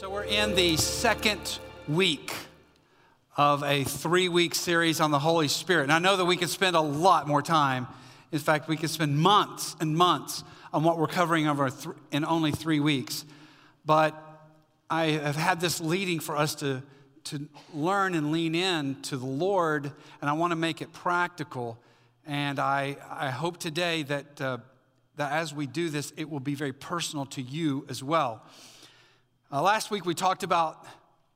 So, 0.00 0.08
we're 0.08 0.22
in 0.22 0.54
the 0.54 0.76
second 0.76 1.58
week 1.88 2.32
of 3.36 3.64
a 3.64 3.82
three 3.82 4.28
week 4.28 4.54
series 4.54 5.00
on 5.00 5.10
the 5.10 5.18
Holy 5.18 5.48
Spirit. 5.48 5.82
And 5.82 5.92
I 5.92 5.98
know 5.98 6.16
that 6.16 6.24
we 6.24 6.36
could 6.36 6.50
spend 6.50 6.76
a 6.76 6.80
lot 6.80 7.26
more 7.26 7.42
time. 7.42 7.88
In 8.30 8.38
fact, 8.38 8.68
we 8.68 8.76
could 8.76 8.90
spend 8.90 9.18
months 9.18 9.74
and 9.80 9.96
months 9.96 10.44
on 10.72 10.84
what 10.84 11.00
we're 11.00 11.08
covering 11.08 11.48
over 11.48 11.68
th- 11.68 11.96
in 12.12 12.24
only 12.24 12.52
three 12.52 12.78
weeks. 12.78 13.24
But 13.84 14.14
I 14.88 15.06
have 15.06 15.34
had 15.34 15.58
this 15.60 15.80
leading 15.80 16.20
for 16.20 16.36
us 16.36 16.54
to, 16.56 16.80
to 17.24 17.48
learn 17.74 18.14
and 18.14 18.30
lean 18.30 18.54
in 18.54 19.02
to 19.02 19.16
the 19.16 19.26
Lord, 19.26 19.90
and 20.20 20.30
I 20.30 20.34
want 20.34 20.52
to 20.52 20.56
make 20.56 20.80
it 20.80 20.92
practical. 20.92 21.76
And 22.24 22.60
I, 22.60 22.98
I 23.10 23.30
hope 23.30 23.56
today 23.56 24.04
that, 24.04 24.40
uh, 24.40 24.58
that 25.16 25.32
as 25.32 25.52
we 25.52 25.66
do 25.66 25.88
this, 25.88 26.12
it 26.16 26.30
will 26.30 26.38
be 26.38 26.54
very 26.54 26.72
personal 26.72 27.26
to 27.26 27.42
you 27.42 27.84
as 27.88 28.00
well. 28.00 28.44
Uh, 29.50 29.62
last 29.62 29.90
week 29.90 30.04
we 30.04 30.14
talked 30.14 30.42
about 30.42 30.84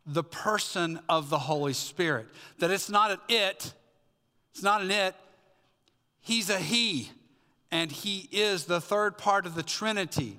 the 0.05 0.23
person 0.23 1.00
of 1.09 1.30
the 1.30 1.38
Holy 1.38 1.73
Spirit, 1.73 2.27
that 2.59 2.70
it's 2.70 2.91
not 2.91 3.10
an 3.10 3.18
it, 3.27 3.73
it's 4.52 4.62
not 4.62 4.82
an 4.82 4.91
it, 4.91 5.14
he's 6.20 6.51
a 6.51 6.59
he, 6.59 7.10
and 7.70 7.90
he 7.90 8.28
is 8.30 8.66
the 8.66 8.82
third 8.82 9.16
part 9.16 9.46
of 9.46 9.54
the 9.54 9.62
Trinity. 9.62 10.38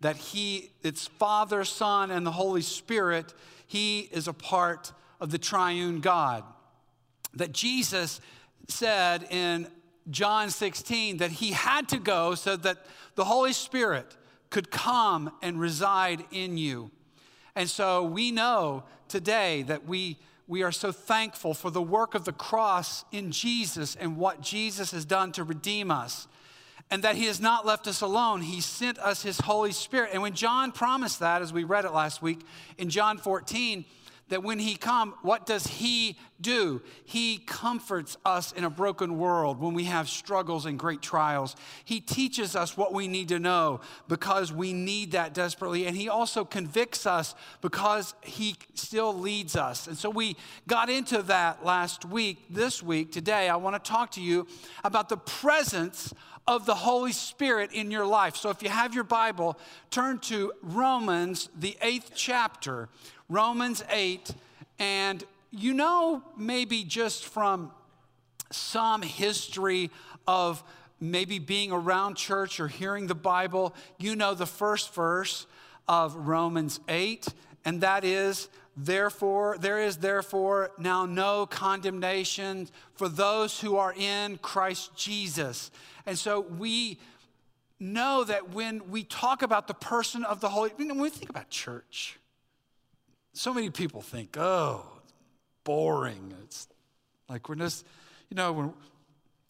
That 0.00 0.16
he, 0.16 0.72
it's 0.82 1.06
Father, 1.06 1.62
Son, 1.62 2.10
and 2.10 2.26
the 2.26 2.32
Holy 2.32 2.60
Spirit, 2.60 3.32
he 3.68 4.00
is 4.10 4.26
a 4.26 4.32
part 4.32 4.92
of 5.20 5.30
the 5.30 5.38
triune 5.38 6.00
God. 6.00 6.42
That 7.34 7.52
Jesus 7.52 8.20
said 8.66 9.28
in 9.30 9.68
John 10.10 10.50
16 10.50 11.18
that 11.18 11.30
he 11.30 11.52
had 11.52 11.88
to 11.90 11.98
go 11.98 12.34
so 12.34 12.56
that 12.56 12.78
the 13.14 13.26
Holy 13.26 13.52
Spirit 13.52 14.16
could 14.50 14.72
come 14.72 15.30
and 15.40 15.60
reside 15.60 16.24
in 16.32 16.58
you. 16.58 16.90
And 17.54 17.68
so 17.68 18.04
we 18.04 18.30
know 18.30 18.84
today 19.08 19.62
that 19.62 19.86
we, 19.86 20.18
we 20.46 20.62
are 20.62 20.72
so 20.72 20.92
thankful 20.92 21.54
for 21.54 21.70
the 21.70 21.82
work 21.82 22.14
of 22.14 22.24
the 22.24 22.32
cross 22.32 23.04
in 23.12 23.30
Jesus 23.30 23.94
and 23.96 24.16
what 24.16 24.40
Jesus 24.40 24.92
has 24.92 25.04
done 25.04 25.32
to 25.32 25.44
redeem 25.44 25.90
us. 25.90 26.26
And 26.90 27.04
that 27.04 27.16
he 27.16 27.26
has 27.26 27.40
not 27.40 27.64
left 27.64 27.86
us 27.86 28.02
alone. 28.02 28.42
He 28.42 28.60
sent 28.60 28.98
us 28.98 29.22
his 29.22 29.40
Holy 29.40 29.72
Spirit. 29.72 30.10
And 30.12 30.20
when 30.20 30.34
John 30.34 30.72
promised 30.72 31.20
that, 31.20 31.40
as 31.40 31.52
we 31.52 31.64
read 31.64 31.86
it 31.86 31.92
last 31.92 32.20
week 32.20 32.40
in 32.76 32.90
John 32.90 33.16
14, 33.16 33.84
that 34.28 34.42
when 34.42 34.58
he 34.58 34.76
come 34.76 35.14
what 35.22 35.46
does 35.46 35.66
he 35.66 36.16
do? 36.40 36.82
He 37.04 37.38
comforts 37.38 38.16
us 38.24 38.52
in 38.52 38.64
a 38.64 38.70
broken 38.70 39.18
world 39.18 39.60
when 39.60 39.74
we 39.74 39.84
have 39.84 40.08
struggles 40.08 40.66
and 40.66 40.78
great 40.78 41.00
trials. 41.00 41.54
He 41.84 42.00
teaches 42.00 42.56
us 42.56 42.76
what 42.76 42.92
we 42.92 43.08
need 43.08 43.28
to 43.28 43.38
know 43.38 43.80
because 44.08 44.52
we 44.52 44.72
need 44.72 45.12
that 45.12 45.34
desperately. 45.34 45.86
And 45.86 45.96
he 45.96 46.08
also 46.08 46.44
convicts 46.44 47.06
us 47.06 47.34
because 47.60 48.14
he 48.22 48.56
still 48.74 49.14
leads 49.14 49.54
us. 49.54 49.86
And 49.86 49.96
so 49.96 50.10
we 50.10 50.36
got 50.66 50.90
into 50.90 51.22
that 51.22 51.64
last 51.64 52.04
week 52.04 52.38
this 52.50 52.82
week 52.82 53.12
today. 53.12 53.48
I 53.48 53.56
want 53.56 53.82
to 53.82 53.90
talk 53.90 54.12
to 54.12 54.20
you 54.20 54.46
about 54.82 55.08
the 55.08 55.16
presence 55.16 56.12
of 56.46 56.66
the 56.66 56.74
Holy 56.74 57.12
Spirit 57.12 57.72
in 57.72 57.90
your 57.90 58.06
life. 58.06 58.36
So 58.36 58.50
if 58.50 58.62
you 58.62 58.68
have 58.68 58.94
your 58.94 59.04
Bible, 59.04 59.58
turn 59.90 60.18
to 60.20 60.52
Romans, 60.62 61.48
the 61.58 61.76
eighth 61.80 62.12
chapter. 62.14 62.88
Romans 63.32 63.82
8, 63.88 64.34
and 64.78 65.24
you 65.50 65.72
know, 65.72 66.22
maybe 66.36 66.84
just 66.84 67.24
from 67.24 67.70
some 68.50 69.00
history 69.00 69.90
of 70.28 70.62
maybe 71.00 71.38
being 71.38 71.72
around 71.72 72.16
church 72.16 72.60
or 72.60 72.68
hearing 72.68 73.06
the 73.06 73.14
Bible, 73.14 73.74
you 73.98 74.14
know 74.14 74.34
the 74.34 74.44
first 74.44 74.92
verse 74.92 75.46
of 75.88 76.14
Romans 76.14 76.78
8, 76.88 77.26
and 77.64 77.80
that 77.80 78.04
is, 78.04 78.50
Therefore, 78.76 79.58
there 79.58 79.80
is 79.80 79.98
therefore 79.98 80.70
now 80.78 81.04
no 81.04 81.46
condemnation 81.46 82.68
for 82.94 83.08
those 83.08 83.60
who 83.60 83.76
are 83.76 83.92
in 83.92 84.38
Christ 84.38 84.96
Jesus. 84.96 85.70
And 86.06 86.18
so 86.18 86.40
we 86.40 86.98
know 87.78 88.24
that 88.24 88.50
when 88.50 88.90
we 88.90 89.04
talk 89.04 89.42
about 89.42 89.66
the 89.66 89.74
person 89.74 90.24
of 90.24 90.40
the 90.40 90.48
Holy, 90.48 90.70
when 90.76 90.98
we 90.98 91.10
think 91.10 91.28
about 91.28 91.50
church, 91.50 92.18
so 93.34 93.52
many 93.52 93.70
people 93.70 94.00
think, 94.00 94.36
oh, 94.38 94.86
boring. 95.64 96.34
It's 96.44 96.68
like 97.28 97.48
we're 97.48 97.56
just, 97.56 97.86
you 98.30 98.36
know, 98.36 98.74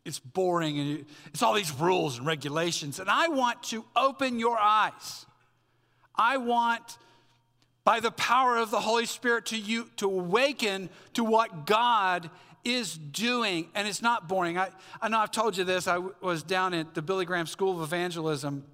it's 0.04 0.18
boring 0.18 0.78
and 0.78 1.04
it's 1.26 1.42
all 1.42 1.54
these 1.54 1.72
rules 1.72 2.18
and 2.18 2.26
regulations. 2.26 2.98
And 2.98 3.08
I 3.08 3.28
want 3.28 3.62
to 3.64 3.84
open 3.94 4.38
your 4.38 4.58
eyes. 4.58 5.26
I 6.14 6.36
want, 6.36 6.98
by 7.84 8.00
the 8.00 8.10
power 8.10 8.56
of 8.56 8.70
the 8.70 8.80
Holy 8.80 9.06
Spirit, 9.06 9.46
to 9.46 9.58
you 9.58 9.88
to 9.96 10.06
awaken 10.06 10.88
to 11.14 11.24
what 11.24 11.66
God 11.66 12.30
is 12.64 12.96
doing. 12.96 13.68
And 13.74 13.88
it's 13.88 14.02
not 14.02 14.28
boring. 14.28 14.58
I, 14.58 14.68
I 15.00 15.08
know 15.08 15.18
I've 15.18 15.32
told 15.32 15.56
you 15.56 15.64
this. 15.64 15.88
I 15.88 15.98
was 16.20 16.42
down 16.42 16.74
at 16.74 16.94
the 16.94 17.02
Billy 17.02 17.24
Graham 17.24 17.46
School 17.46 17.76
of 17.76 17.82
Evangelism 17.82 18.64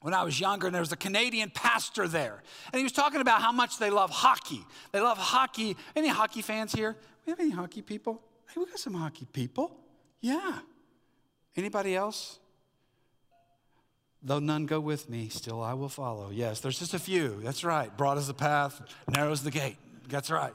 when 0.00 0.12
I 0.12 0.24
was 0.24 0.40
younger, 0.40 0.66
and 0.66 0.74
there 0.74 0.82
was 0.82 0.90
a 0.90 0.96
Canadian 0.96 1.50
pastor 1.50 2.08
there. 2.08 2.42
And 2.72 2.78
he 2.78 2.82
was 2.82 2.92
talking 2.92 3.20
about 3.20 3.40
how 3.40 3.52
much 3.52 3.78
they 3.78 3.90
love 3.90 4.10
hockey. 4.10 4.64
They 4.90 5.00
love 5.00 5.18
hockey. 5.18 5.76
Any 5.94 6.08
hockey 6.08 6.42
fans 6.42 6.72
here? 6.72 6.96
We 7.24 7.30
have 7.30 7.38
any 7.38 7.50
hockey 7.50 7.82
people? 7.82 8.20
Hey, 8.48 8.54
we 8.58 8.66
got 8.66 8.78
some 8.80 8.94
hockey 8.94 9.26
people. 9.32 9.78
Yeah. 10.20 10.58
Anybody 11.56 11.94
else? 11.94 12.40
Though 14.24 14.38
none 14.38 14.66
go 14.66 14.78
with 14.78 15.10
me, 15.10 15.28
still 15.28 15.60
I 15.60 15.74
will 15.74 15.88
follow. 15.88 16.30
Yes, 16.30 16.60
there's 16.60 16.78
just 16.78 16.94
a 16.94 16.98
few. 16.98 17.40
That's 17.42 17.64
right. 17.64 17.94
Broad 17.96 18.18
is 18.18 18.28
the 18.28 18.34
path, 18.34 18.80
narrow 19.08 19.32
is 19.32 19.42
the 19.42 19.50
gate. 19.50 19.76
That's 20.08 20.30
right. 20.30 20.54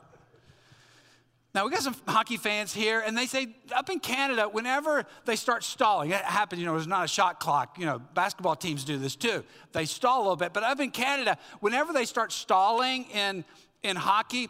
Now, 1.53 1.65
we 1.65 1.71
got 1.71 1.81
some 1.81 1.95
hockey 2.07 2.37
fans 2.37 2.71
here, 2.71 3.01
and 3.05 3.17
they 3.17 3.25
say 3.25 3.47
up 3.75 3.89
in 3.89 3.99
Canada, 3.99 4.47
whenever 4.47 5.05
they 5.25 5.35
start 5.35 5.63
stalling, 5.63 6.11
it 6.11 6.21
happens, 6.21 6.59
you 6.59 6.67
know, 6.67 6.73
there's 6.73 6.87
not 6.87 7.05
a 7.05 7.07
shot 7.07 7.39
clock. 7.39 7.79
You 7.79 7.87
know, 7.87 7.99
basketball 8.13 8.55
teams 8.55 8.83
do 8.83 8.97
this 8.97 9.15
too. 9.15 9.43
They 9.71 9.85
stall 9.85 10.19
a 10.19 10.21
little 10.21 10.35
bit. 10.35 10.53
But 10.53 10.63
up 10.63 10.79
in 10.79 10.91
Canada, 10.91 11.37
whenever 11.59 11.93
they 11.93 12.05
start 12.05 12.31
stalling 12.31 13.05
in, 13.05 13.43
in 13.81 13.95
hockey, 13.95 14.49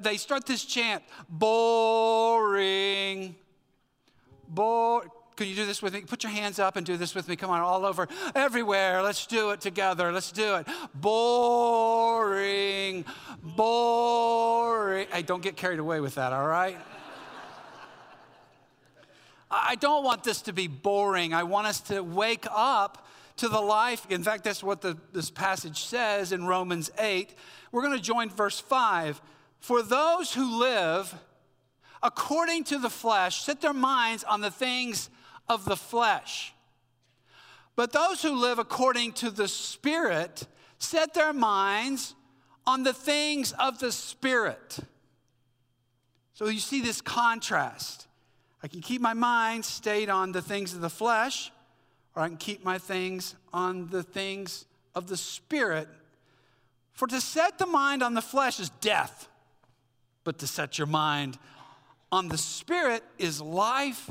they 0.00 0.18
start 0.18 0.44
this 0.44 0.64
chant 0.64 1.02
boring. 1.28 3.34
Boring 4.46 5.08
can 5.36 5.46
you 5.46 5.54
do 5.54 5.64
this 5.64 5.82
with 5.82 5.94
me? 5.94 6.02
Put 6.02 6.22
your 6.22 6.32
hands 6.32 6.58
up 6.58 6.76
and 6.76 6.84
do 6.84 6.96
this 6.96 7.14
with 7.14 7.28
me. 7.28 7.36
Come 7.36 7.50
on, 7.50 7.60
all 7.60 7.86
over, 7.86 8.08
everywhere. 8.34 9.02
Let's 9.02 9.26
do 9.26 9.50
it 9.50 9.60
together. 9.60 10.12
Let's 10.12 10.32
do 10.32 10.56
it. 10.56 10.66
Boring, 10.94 13.04
boring. 13.42 15.06
Hey, 15.10 15.22
don't 15.22 15.42
get 15.42 15.56
carried 15.56 15.78
away 15.78 16.00
with 16.00 16.16
that, 16.16 16.32
all 16.32 16.46
right? 16.46 16.78
I 19.50 19.74
don't 19.76 20.04
want 20.04 20.24
this 20.24 20.42
to 20.42 20.52
be 20.52 20.66
boring. 20.66 21.34
I 21.34 21.42
want 21.42 21.66
us 21.66 21.80
to 21.82 22.02
wake 22.02 22.46
up 22.50 23.06
to 23.36 23.48
the 23.48 23.60
life. 23.60 24.06
In 24.10 24.22
fact, 24.22 24.44
that's 24.44 24.62
what 24.62 24.80
the, 24.80 24.96
this 25.12 25.30
passage 25.30 25.84
says 25.84 26.32
in 26.32 26.46
Romans 26.46 26.90
8. 26.98 27.34
We're 27.70 27.82
going 27.82 27.96
to 27.96 28.02
join 28.02 28.30
verse 28.30 28.60
5. 28.60 29.20
For 29.60 29.82
those 29.82 30.32
who 30.32 30.60
live 30.60 31.14
according 32.02 32.64
to 32.64 32.78
the 32.78 32.90
flesh 32.90 33.42
set 33.42 33.60
their 33.60 33.72
minds 33.72 34.24
on 34.24 34.40
the 34.40 34.50
things 34.50 35.08
of 35.48 35.64
the 35.64 35.76
flesh. 35.76 36.54
But 37.74 37.92
those 37.92 38.22
who 38.22 38.32
live 38.32 38.58
according 38.58 39.12
to 39.14 39.30
the 39.30 39.48
Spirit 39.48 40.46
set 40.78 41.14
their 41.14 41.32
minds 41.32 42.14
on 42.66 42.82
the 42.82 42.92
things 42.92 43.52
of 43.52 43.78
the 43.78 43.92
Spirit. 43.92 44.78
So 46.34 46.48
you 46.48 46.60
see 46.60 46.80
this 46.80 47.00
contrast. 47.00 48.08
I 48.62 48.68
can 48.68 48.80
keep 48.80 49.00
my 49.00 49.14
mind 49.14 49.64
stayed 49.64 50.08
on 50.08 50.32
the 50.32 50.42
things 50.42 50.74
of 50.74 50.80
the 50.80 50.90
flesh, 50.90 51.50
or 52.14 52.22
I 52.22 52.28
can 52.28 52.36
keep 52.36 52.64
my 52.64 52.78
things 52.78 53.34
on 53.52 53.88
the 53.88 54.02
things 54.02 54.66
of 54.94 55.08
the 55.08 55.16
Spirit. 55.16 55.88
For 56.92 57.08
to 57.08 57.20
set 57.20 57.58
the 57.58 57.66
mind 57.66 58.02
on 58.02 58.14
the 58.14 58.22
flesh 58.22 58.60
is 58.60 58.70
death, 58.80 59.28
but 60.24 60.38
to 60.38 60.46
set 60.46 60.78
your 60.78 60.86
mind 60.86 61.38
on 62.12 62.28
the 62.28 62.38
Spirit 62.38 63.02
is 63.18 63.40
life 63.40 64.10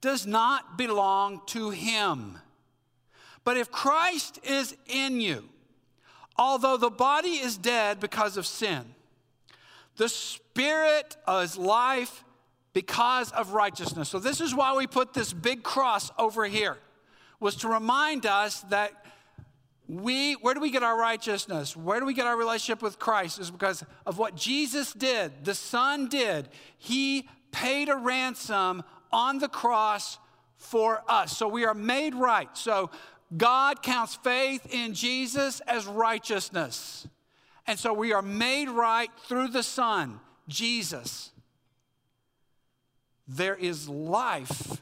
does 0.00 0.26
not 0.26 0.78
belong 0.78 1.42
to 1.46 1.70
him. 1.70 2.38
But 3.44 3.56
if 3.56 3.70
Christ 3.70 4.38
is 4.44 4.76
in 4.86 5.20
you, 5.20 5.48
although 6.36 6.76
the 6.76 6.90
body 6.90 7.30
is 7.30 7.56
dead 7.56 8.00
because 8.00 8.36
of 8.36 8.46
sin, 8.46 8.84
the 9.96 10.08
spirit 10.08 11.16
is 11.28 11.56
life 11.56 12.24
because 12.72 13.32
of 13.32 13.52
righteousness. 13.52 14.08
So 14.08 14.18
this 14.18 14.40
is 14.40 14.54
why 14.54 14.76
we 14.76 14.86
put 14.86 15.12
this 15.12 15.32
big 15.32 15.62
cross 15.62 16.10
over 16.18 16.46
here 16.46 16.78
was 17.40 17.56
to 17.56 17.68
remind 17.68 18.26
us 18.26 18.60
that 18.70 18.92
we 19.88 20.34
where 20.34 20.54
do 20.54 20.60
we 20.60 20.70
get 20.70 20.84
our 20.84 20.96
righteousness? 20.96 21.76
Where 21.76 21.98
do 21.98 22.06
we 22.06 22.14
get 22.14 22.26
our 22.26 22.36
relationship 22.36 22.80
with 22.80 22.98
Christ? 22.98 23.40
Is 23.40 23.50
because 23.50 23.84
of 24.06 24.18
what 24.18 24.36
Jesus 24.36 24.92
did, 24.92 25.44
the 25.44 25.54
Son 25.54 26.08
did. 26.08 26.48
He 26.78 27.28
paid 27.50 27.88
a 27.88 27.96
ransom 27.96 28.84
on 29.12 29.38
the 29.38 29.48
cross 29.48 30.18
for 30.56 31.02
us. 31.08 31.36
So 31.36 31.48
we 31.48 31.64
are 31.64 31.74
made 31.74 32.14
right. 32.14 32.48
So 32.56 32.90
God 33.36 33.82
counts 33.82 34.14
faith 34.16 34.66
in 34.72 34.94
Jesus 34.94 35.60
as 35.60 35.86
righteousness. 35.86 37.06
And 37.66 37.78
so 37.78 37.92
we 37.92 38.12
are 38.12 38.22
made 38.22 38.68
right 38.68 39.10
through 39.26 39.48
the 39.48 39.62
Son, 39.62 40.20
Jesus. 40.48 41.30
There 43.28 43.54
is 43.54 43.88
life. 43.88 44.72
It 44.72 44.78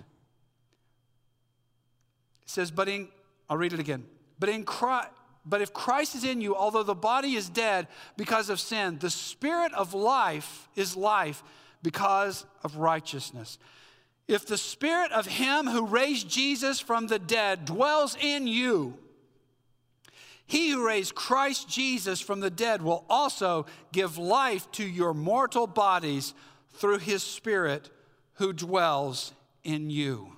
says, 2.46 2.70
but 2.70 2.88
in, 2.88 3.08
I'll 3.50 3.58
read 3.58 3.74
it 3.74 3.80
again. 3.80 4.04
But 4.38 4.48
in 4.48 4.64
Christ, 4.64 5.08
but 5.44 5.62
if 5.62 5.72
Christ 5.72 6.14
is 6.14 6.24
in 6.24 6.40
you, 6.40 6.54
although 6.54 6.82
the 6.82 6.94
body 6.94 7.34
is 7.34 7.48
dead 7.48 7.88
because 8.16 8.50
of 8.50 8.60
sin, 8.60 8.98
the 8.98 9.10
spirit 9.10 9.72
of 9.74 9.94
life 9.94 10.68
is 10.76 10.96
life 10.96 11.42
because 11.82 12.44
of 12.62 12.76
righteousness. 12.76 13.58
If 14.28 14.44
the 14.46 14.58
spirit 14.58 15.10
of 15.12 15.26
him 15.26 15.66
who 15.66 15.86
raised 15.86 16.28
Jesus 16.28 16.78
from 16.78 17.06
the 17.06 17.18
dead 17.18 17.64
dwells 17.64 18.14
in 18.20 18.46
you, 18.46 18.98
he 20.46 20.70
who 20.70 20.86
raised 20.86 21.14
Christ 21.14 21.68
Jesus 21.68 22.20
from 22.20 22.40
the 22.40 22.50
dead 22.50 22.82
will 22.82 23.04
also 23.08 23.66
give 23.90 24.18
life 24.18 24.70
to 24.72 24.86
your 24.86 25.14
mortal 25.14 25.66
bodies 25.66 26.34
through 26.74 26.98
his 26.98 27.22
spirit 27.22 27.90
who 28.34 28.52
dwells 28.52 29.32
in 29.64 29.90
you. 29.90 30.32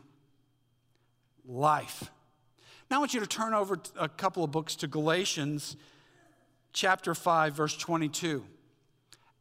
Life. 1.44 2.10
Now 2.90 2.96
I 2.96 2.98
want 3.00 3.14
you 3.14 3.20
to 3.20 3.26
turn 3.26 3.54
over 3.54 3.78
a 3.98 4.08
couple 4.08 4.42
of 4.42 4.52
books 4.52 4.76
to 4.76 4.87
Galatians 4.87 5.76
chapter 6.72 7.14
5, 7.14 7.54
verse 7.54 7.76
22. 7.76 8.44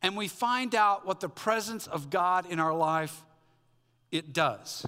And 0.01 0.17
we 0.17 0.27
find 0.27 0.73
out 0.75 1.05
what 1.05 1.19
the 1.19 1.29
presence 1.29 1.85
of 1.87 2.09
God 2.09 2.45
in 2.49 2.59
our 2.59 2.73
life 2.73 3.23
it 4.11 4.33
does. 4.33 4.85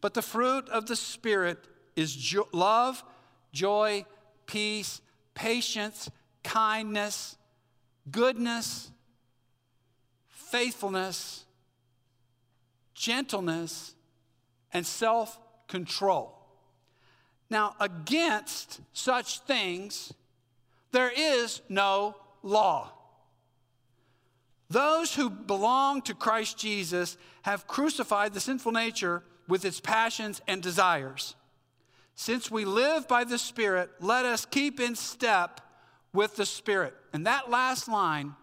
But 0.00 0.14
the 0.14 0.22
fruit 0.22 0.68
of 0.68 0.86
the 0.86 0.96
Spirit 0.96 1.58
is 1.96 2.14
jo- 2.14 2.48
love, 2.52 3.02
joy, 3.52 4.04
peace, 4.46 5.00
patience, 5.34 6.10
kindness, 6.44 7.36
goodness, 8.10 8.90
faithfulness, 10.28 11.44
gentleness, 12.94 13.94
and 14.72 14.86
self 14.86 15.38
control. 15.66 16.32
Now, 17.48 17.74
against 17.80 18.80
such 18.92 19.40
things, 19.40 20.12
there 20.92 21.12
is 21.14 21.62
no 21.68 22.16
law. 22.42 22.92
Those 24.68 25.14
who 25.14 25.30
belong 25.30 26.02
to 26.02 26.14
Christ 26.14 26.58
Jesus 26.58 27.16
have 27.42 27.66
crucified 27.66 28.34
the 28.34 28.40
sinful 28.40 28.72
nature 28.72 29.22
with 29.48 29.64
its 29.64 29.80
passions 29.80 30.42
and 30.48 30.62
desires. 30.62 31.36
Since 32.16 32.50
we 32.50 32.64
live 32.64 33.06
by 33.06 33.24
the 33.24 33.38
Spirit, 33.38 33.90
let 34.00 34.24
us 34.24 34.44
keep 34.44 34.80
in 34.80 34.96
step 34.96 35.60
with 36.12 36.36
the 36.36 36.46
Spirit. 36.46 36.94
And 37.12 37.26
that 37.26 37.50
last 37.50 37.88
line, 37.88 38.34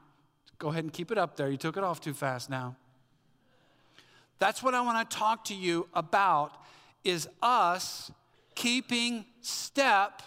go 0.59 0.69
ahead 0.69 0.83
and 0.83 0.93
keep 0.93 1.11
it 1.11 1.17
up 1.17 1.35
there. 1.35 1.49
You 1.49 1.57
took 1.57 1.75
it 1.75 1.83
off 1.83 1.99
too 1.99 2.13
fast 2.13 2.49
now. 2.49 2.75
That's 4.39 4.61
what 4.61 4.73
I 4.73 4.81
want 4.81 5.09
to 5.09 5.17
talk 5.17 5.45
to 5.45 5.55
you 5.55 5.87
about 5.93 6.53
is 7.03 7.27
us 7.41 8.11
keeping 8.55 9.25
step 9.41 10.21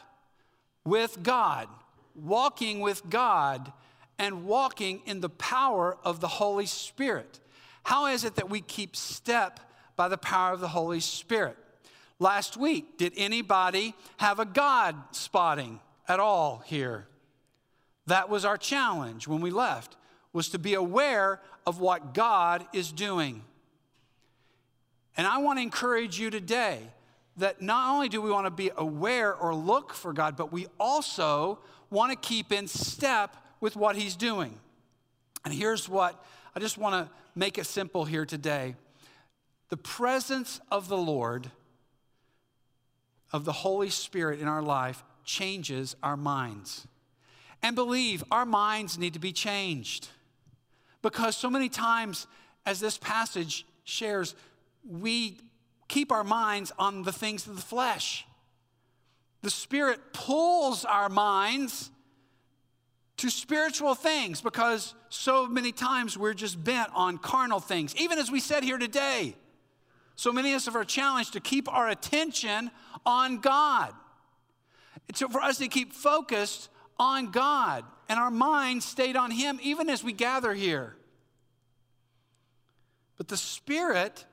with 0.84 1.22
God, 1.22 1.68
walking 2.14 2.80
with 2.80 3.08
God, 3.08 3.72
and 4.18 4.46
walking 4.46 5.02
in 5.06 5.20
the 5.20 5.28
power 5.28 5.96
of 6.04 6.20
the 6.20 6.28
Holy 6.28 6.66
Spirit. 6.66 7.40
How 7.84 8.06
is 8.06 8.24
it 8.24 8.36
that 8.36 8.50
we 8.50 8.60
keep 8.60 8.96
step 8.96 9.60
by 9.94 10.08
the 10.08 10.18
power 10.18 10.52
of 10.52 10.60
the 10.60 10.68
Holy 10.68 11.00
Spirit? 11.00 11.56
Last 12.18 12.56
week, 12.56 12.96
did 12.96 13.12
anybody 13.16 13.94
have 14.16 14.38
a 14.38 14.46
God 14.46 14.96
spotting 15.10 15.80
at 16.08 16.18
all 16.18 16.62
here? 16.66 17.06
That 18.06 18.28
was 18.28 18.44
our 18.44 18.56
challenge 18.56 19.28
when 19.28 19.40
we 19.40 19.50
left, 19.50 19.96
was 20.32 20.48
to 20.50 20.58
be 20.58 20.74
aware 20.74 21.40
of 21.66 21.80
what 21.80 22.14
God 22.14 22.66
is 22.72 22.92
doing. 22.92 23.42
And 25.16 25.26
I 25.26 25.38
want 25.38 25.58
to 25.58 25.62
encourage 25.62 26.18
you 26.18 26.30
today 26.30 26.80
that 27.36 27.60
not 27.60 27.92
only 27.92 28.08
do 28.08 28.22
we 28.22 28.30
want 28.30 28.46
to 28.46 28.50
be 28.50 28.70
aware 28.76 29.34
or 29.34 29.54
look 29.54 29.92
for 29.92 30.12
God, 30.12 30.36
but 30.36 30.52
we 30.52 30.66
also 30.80 31.58
want 31.90 32.12
to 32.12 32.16
keep 32.16 32.50
in 32.50 32.66
step 32.66 33.36
with 33.60 33.76
what 33.76 33.96
He's 33.96 34.16
doing. 34.16 34.58
And 35.44 35.54
here's 35.54 35.88
what 35.88 36.22
I 36.54 36.60
just 36.60 36.78
want 36.78 36.94
to 36.94 37.12
make 37.34 37.58
it 37.58 37.66
simple 37.66 38.04
here 38.04 38.26
today 38.26 38.74
the 39.68 39.76
presence 39.76 40.60
of 40.70 40.88
the 40.88 40.96
Lord, 40.96 41.50
of 43.32 43.44
the 43.44 43.52
Holy 43.52 43.90
Spirit 43.90 44.40
in 44.40 44.48
our 44.48 44.62
life, 44.62 45.04
changes 45.24 45.96
our 46.02 46.16
minds. 46.16 46.86
And 47.62 47.74
believe 47.74 48.22
our 48.30 48.46
minds 48.46 48.98
need 48.98 49.14
to 49.14 49.18
be 49.18 49.32
changed. 49.32 50.08
Because 51.02 51.36
so 51.36 51.50
many 51.50 51.68
times, 51.68 52.26
as 52.64 52.80
this 52.80 52.98
passage 52.98 53.66
shares, 53.84 54.34
we 54.88 55.38
keep 55.88 56.12
our 56.12 56.24
minds 56.24 56.72
on 56.78 57.02
the 57.02 57.12
things 57.12 57.46
of 57.46 57.56
the 57.56 57.62
flesh. 57.62 58.24
The 59.42 59.50
Spirit 59.50 60.12
pulls 60.12 60.84
our 60.84 61.08
minds 61.08 61.90
to 63.18 63.30
spiritual 63.30 63.94
things 63.94 64.40
because 64.40 64.94
so 65.08 65.46
many 65.46 65.72
times 65.72 66.18
we're 66.18 66.34
just 66.34 66.62
bent 66.62 66.90
on 66.94 67.18
carnal 67.18 67.60
things, 67.60 67.94
even 67.96 68.18
as 68.18 68.30
we 68.30 68.40
said 68.40 68.62
here 68.62 68.78
today. 68.78 69.34
So 70.16 70.32
many 70.32 70.52
of 70.52 70.56
us 70.56 70.68
are 70.68 70.84
challenged 70.84 71.32
to 71.34 71.40
keep 71.40 71.72
our 71.72 71.88
attention 71.88 72.70
on 73.04 73.38
God. 73.38 73.92
It's 75.08 75.20
for 75.20 75.40
us 75.40 75.58
to 75.58 75.68
keep 75.68 75.92
focused 75.92 76.68
on 76.98 77.30
God 77.30 77.84
and 78.08 78.18
our 78.18 78.30
minds 78.30 78.84
stayed 78.84 79.16
on 79.16 79.30
Him 79.30 79.58
even 79.62 79.88
as 79.88 80.02
we 80.02 80.12
gather 80.12 80.54
here. 80.54 80.96
But 83.16 83.28
the 83.28 83.36
Spirit 83.36 84.24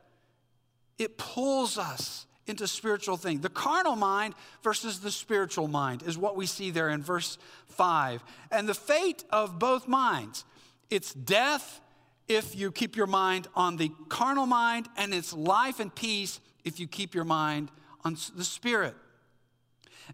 it 0.97 1.17
pulls 1.17 1.77
us 1.77 2.25
into 2.47 2.67
spiritual 2.67 3.17
things. 3.17 3.41
The 3.41 3.49
carnal 3.49 3.95
mind 3.95 4.35
versus 4.61 4.99
the 4.99 5.11
spiritual 5.11 5.67
mind 5.67 6.03
is 6.03 6.17
what 6.17 6.35
we 6.35 6.45
see 6.45 6.71
there 6.71 6.89
in 6.89 7.01
verse 7.01 7.37
5. 7.67 8.23
And 8.51 8.67
the 8.67 8.73
fate 8.73 9.23
of 9.29 9.59
both 9.59 9.87
minds 9.87 10.45
it's 10.89 11.13
death 11.13 11.81
if 12.27 12.55
you 12.55 12.71
keep 12.71 12.95
your 12.95 13.07
mind 13.07 13.47
on 13.55 13.77
the 13.77 13.91
carnal 14.09 14.45
mind, 14.45 14.87
and 14.95 15.13
it's 15.13 15.33
life 15.33 15.79
and 15.79 15.93
peace 15.93 16.39
if 16.63 16.79
you 16.79 16.87
keep 16.87 17.15
your 17.15 17.25
mind 17.25 17.71
on 18.05 18.15
the 18.35 18.43
spirit. 18.43 18.95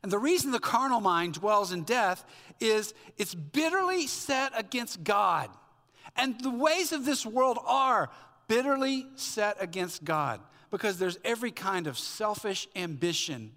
And 0.03 0.12
the 0.12 0.19
reason 0.19 0.51
the 0.51 0.59
carnal 0.59 1.01
mind 1.01 1.33
dwells 1.33 1.71
in 1.71 1.83
death 1.83 2.24
is 2.59 2.93
it's 3.17 3.36
bitterly 3.36 4.07
set 4.07 4.53
against 4.57 5.03
God. 5.03 5.50
And 6.15 6.39
the 6.41 6.50
ways 6.50 6.91
of 6.91 7.05
this 7.05 7.25
world 7.25 7.59
are 7.65 8.09
bitterly 8.48 9.05
set 9.15 9.57
against 9.59 10.03
God 10.03 10.39
because 10.70 11.00
there's 11.00 11.18
every 11.24 11.52
kind 11.52 11.88
of 11.88 11.98
selfish 11.98 12.68
ambition 12.76 13.52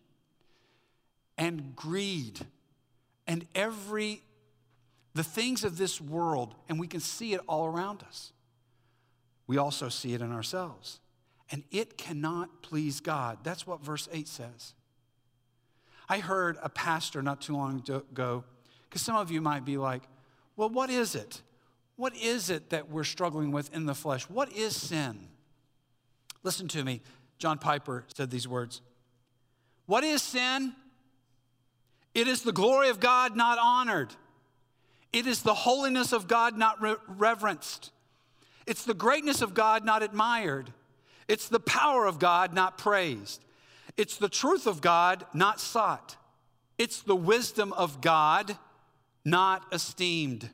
and 1.38 1.74
greed 1.74 2.40
and 3.26 3.46
every 3.54 4.22
the 5.14 5.24
things 5.24 5.62
of 5.62 5.76
this 5.76 6.00
world 6.00 6.54
and 6.68 6.80
we 6.80 6.86
can 6.86 7.00
see 7.00 7.34
it 7.34 7.40
all 7.46 7.66
around 7.66 8.02
us. 8.02 8.32
We 9.46 9.58
also 9.58 9.88
see 9.88 10.14
it 10.14 10.22
in 10.22 10.32
ourselves. 10.32 11.00
And 11.50 11.64
it 11.70 11.98
cannot 11.98 12.62
please 12.62 13.00
god. 13.00 13.38
That's 13.42 13.66
what 13.66 13.84
verse 13.84 14.08
8 14.10 14.26
says. 14.26 14.72
I 16.08 16.18
heard 16.18 16.56
a 16.62 16.70
pastor 16.70 17.20
not 17.20 17.42
too 17.42 17.54
long 17.54 17.82
ago 17.86 18.44
because 18.84 19.02
some 19.02 19.16
of 19.16 19.30
you 19.30 19.40
might 19.40 19.64
be 19.64 19.76
like 19.76 20.02
well 20.56 20.68
what 20.68 20.90
is 20.90 21.14
it? 21.14 21.42
What 21.96 22.16
is 22.16 22.48
it 22.50 22.70
that 22.70 22.90
we're 22.90 23.04
struggling 23.04 23.52
with 23.52 23.72
in 23.74 23.84
the 23.84 23.94
flesh? 23.94 24.28
What 24.28 24.50
is 24.52 24.74
sin 24.74 25.28
Listen 26.42 26.68
to 26.68 26.84
me. 26.84 27.00
John 27.38 27.58
Piper 27.58 28.04
said 28.14 28.30
these 28.30 28.46
words 28.46 28.80
What 29.86 30.04
is 30.04 30.22
sin? 30.22 30.74
It 32.14 32.28
is 32.28 32.42
the 32.42 32.52
glory 32.52 32.88
of 32.88 33.00
God 33.00 33.36
not 33.36 33.58
honored. 33.58 34.14
It 35.12 35.26
is 35.26 35.42
the 35.42 35.54
holiness 35.54 36.12
of 36.12 36.28
God 36.28 36.56
not 36.56 36.80
re- 36.80 36.96
reverenced. 37.08 37.90
It's 38.66 38.84
the 38.84 38.94
greatness 38.94 39.42
of 39.42 39.54
God 39.54 39.84
not 39.84 40.02
admired. 40.02 40.72
It's 41.28 41.48
the 41.48 41.60
power 41.60 42.06
of 42.06 42.18
God 42.18 42.52
not 42.54 42.78
praised. 42.78 43.42
It's 43.96 44.16
the 44.16 44.28
truth 44.28 44.66
of 44.66 44.80
God 44.80 45.26
not 45.34 45.60
sought. 45.60 46.16
It's 46.78 47.02
the 47.02 47.16
wisdom 47.16 47.72
of 47.74 48.00
God, 48.00 48.56
not 49.24 49.64
esteemed. 49.72 50.50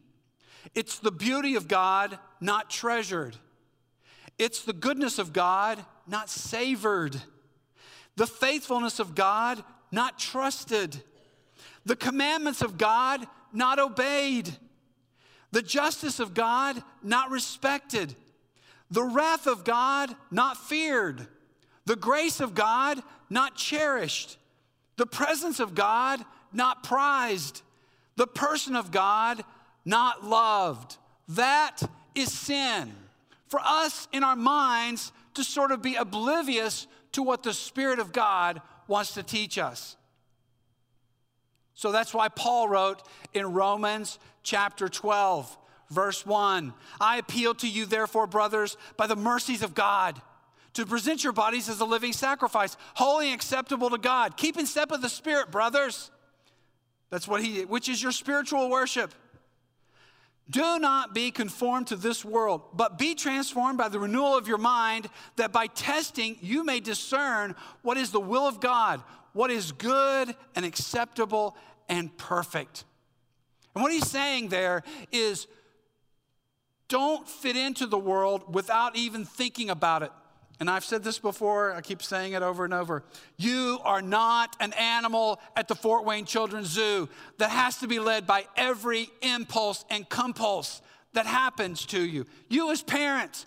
It's 0.75 0.99
the 0.99 1.13
beauty 1.13 1.55
of 1.55 1.69
God, 1.69 2.19
not 2.41 2.71
treasured. 2.71 3.37
It's 4.39 4.63
the 4.63 4.73
goodness 4.73 5.19
of 5.19 5.33
God, 5.33 5.85
not 6.07 6.31
savored. 6.31 7.21
The 8.17 8.27
faithfulness 8.27 8.99
of 8.99 9.15
God, 9.15 9.63
not 9.91 10.19
trusted. 10.19 11.03
The 11.85 11.97
commandments 11.97 12.63
of 12.63 12.79
God, 12.79 13.27
not 13.53 13.79
obeyed. 13.79 14.51
The 15.51 15.63
justice 15.63 16.21
of 16.21 16.35
God, 16.35 16.83
not 17.03 17.31
respected. 17.31 18.15
The 18.91 19.03
wrath 19.03 19.47
of 19.47 19.65
God, 19.65 20.15
not 20.31 20.57
feared. 20.57 21.27
The 21.87 21.97
grace 21.97 22.41
of 22.41 22.55
God, 22.55 23.03
not 23.31 23.57
cherished. 23.57 24.37
The 24.97 25.07
presence 25.07 25.61
of 25.61 25.75
God, 25.75 26.25
not 26.53 26.83
prized. 26.83 27.63
The 28.17 28.27
person 28.27 28.77
of 28.77 28.91
God, 28.91 29.43
not 29.85 30.25
loved. 30.25 30.97
That 31.29 31.81
is 32.15 32.33
sin. 32.33 32.93
For 33.49 33.61
us 33.63 34.09
in 34.13 34.23
our 34.23 34.37
minds 34.37 35.13
to 35.35 35.45
sort 35.45 35.73
of 35.73 35.83
be 35.83 35.97
oblivious 35.97 36.87
to 37.13 37.23
what 37.23 37.43
the 37.43 37.55
Spirit 37.55 37.99
of 37.99 38.13
God 38.13 38.61
wants 38.87 39.15
to 39.15 39.23
teach 39.23 39.59
us. 39.59 39.97
So 41.75 41.93
that's 41.93 42.13
why 42.13 42.29
Paul 42.29 42.69
wrote 42.69 43.03
in 43.33 43.53
Romans 43.53 44.19
chapter 44.43 44.89
12, 44.89 45.57
verse 45.91 46.27
1 46.27 46.75
I 47.01 47.19
appeal 47.19 47.55
to 47.57 47.69
you, 47.69 47.87
therefore, 47.87 48.27
brothers, 48.27 48.77
by 48.97 49.07
the 49.07 49.17
mercies 49.17 49.63
of 49.63 49.75
God, 49.75 50.21
to 50.75 50.85
present 50.85 51.23
your 51.23 51.33
bodies 51.33 51.69
as 51.69 51.81
a 51.81 51.85
living 51.85 52.13
sacrifice, 52.13 52.77
holy 52.95 53.27
and 53.27 53.35
acceptable 53.35 53.91
to 53.91 53.99
God. 53.99 54.37
Keep 54.37 54.59
in 54.59 54.67
step 54.67 54.91
with 54.91 55.03
the 55.03 55.09
Spirit, 55.09 55.51
brothers. 55.51 56.11
That's 57.11 57.29
what 57.29 57.43
he, 57.43 57.65
which 57.65 57.89
is 57.89 58.03
your 58.03 58.13
spiritual 58.13 58.69
worship. 58.69 59.15
Do 60.51 60.79
not 60.79 61.15
be 61.15 61.31
conformed 61.31 61.89
to 61.89 61.97
this 61.97 62.25
world, 62.25 62.63
but 62.73 62.99
be 62.99 63.15
transformed 63.15 63.77
by 63.77 63.89
the 63.89 63.99
renewal 63.99 64.37
of 64.37 64.49
your 64.49 64.59
mind, 64.59 65.09
that 65.37 65.53
by 65.53 65.67
testing 65.67 66.39
you 66.41 66.65
may 66.65 66.81
discern 66.81 67.55
what 67.83 67.99
is 67.99 68.11
the 68.11 68.21
will 68.21 68.47
of 68.47 68.61
God, 68.61 69.03
what 69.35 69.51
is 69.51 69.73
good 69.73 70.35
and 70.55 70.65
acceptable 70.65 71.55
and 71.89 72.17
perfect. 72.17 72.85
And 73.75 73.83
what 73.83 73.93
he's 73.93 74.09
saying 74.09 74.49
there 74.49 74.83
is 75.13 75.47
don't 76.89 77.29
fit 77.29 77.57
into 77.57 77.87
the 77.87 77.99
world 77.99 78.55
without 78.55 78.97
even 78.97 79.27
thinking 79.27 79.69
about 79.69 80.03
it. 80.03 80.13
And 80.61 80.69
I've 80.69 80.85
said 80.85 81.05
this 81.05 81.19
before, 81.19 81.73
I 81.73 81.81
keep 81.81 82.03
saying 82.03 82.33
it 82.33 82.43
over 82.43 82.65
and 82.65 82.75
over. 82.75 83.05
You 83.37 83.79
are 83.85 84.03
not 84.03 84.57
an 84.59 84.73
animal 84.73 85.41
at 85.57 85.69
the 85.69 85.77
Fort 85.77 86.05
Wayne 86.05 86.25
Children's 86.25 86.69
Zoo 86.69 87.09
that 87.39 87.51
has 87.51 87.77
to 87.79 87.87
be 87.87 88.01
led 88.01 88.27
by 88.27 88.45
every 88.57 89.09
impulse 89.23 89.85
and 89.89 90.09
compulse 90.09 90.83
that 91.13 91.27
happens 91.27 91.87
to 91.87 92.01
you. 92.01 92.27
You, 92.49 92.73
as 92.73 92.83
parents, 92.83 93.47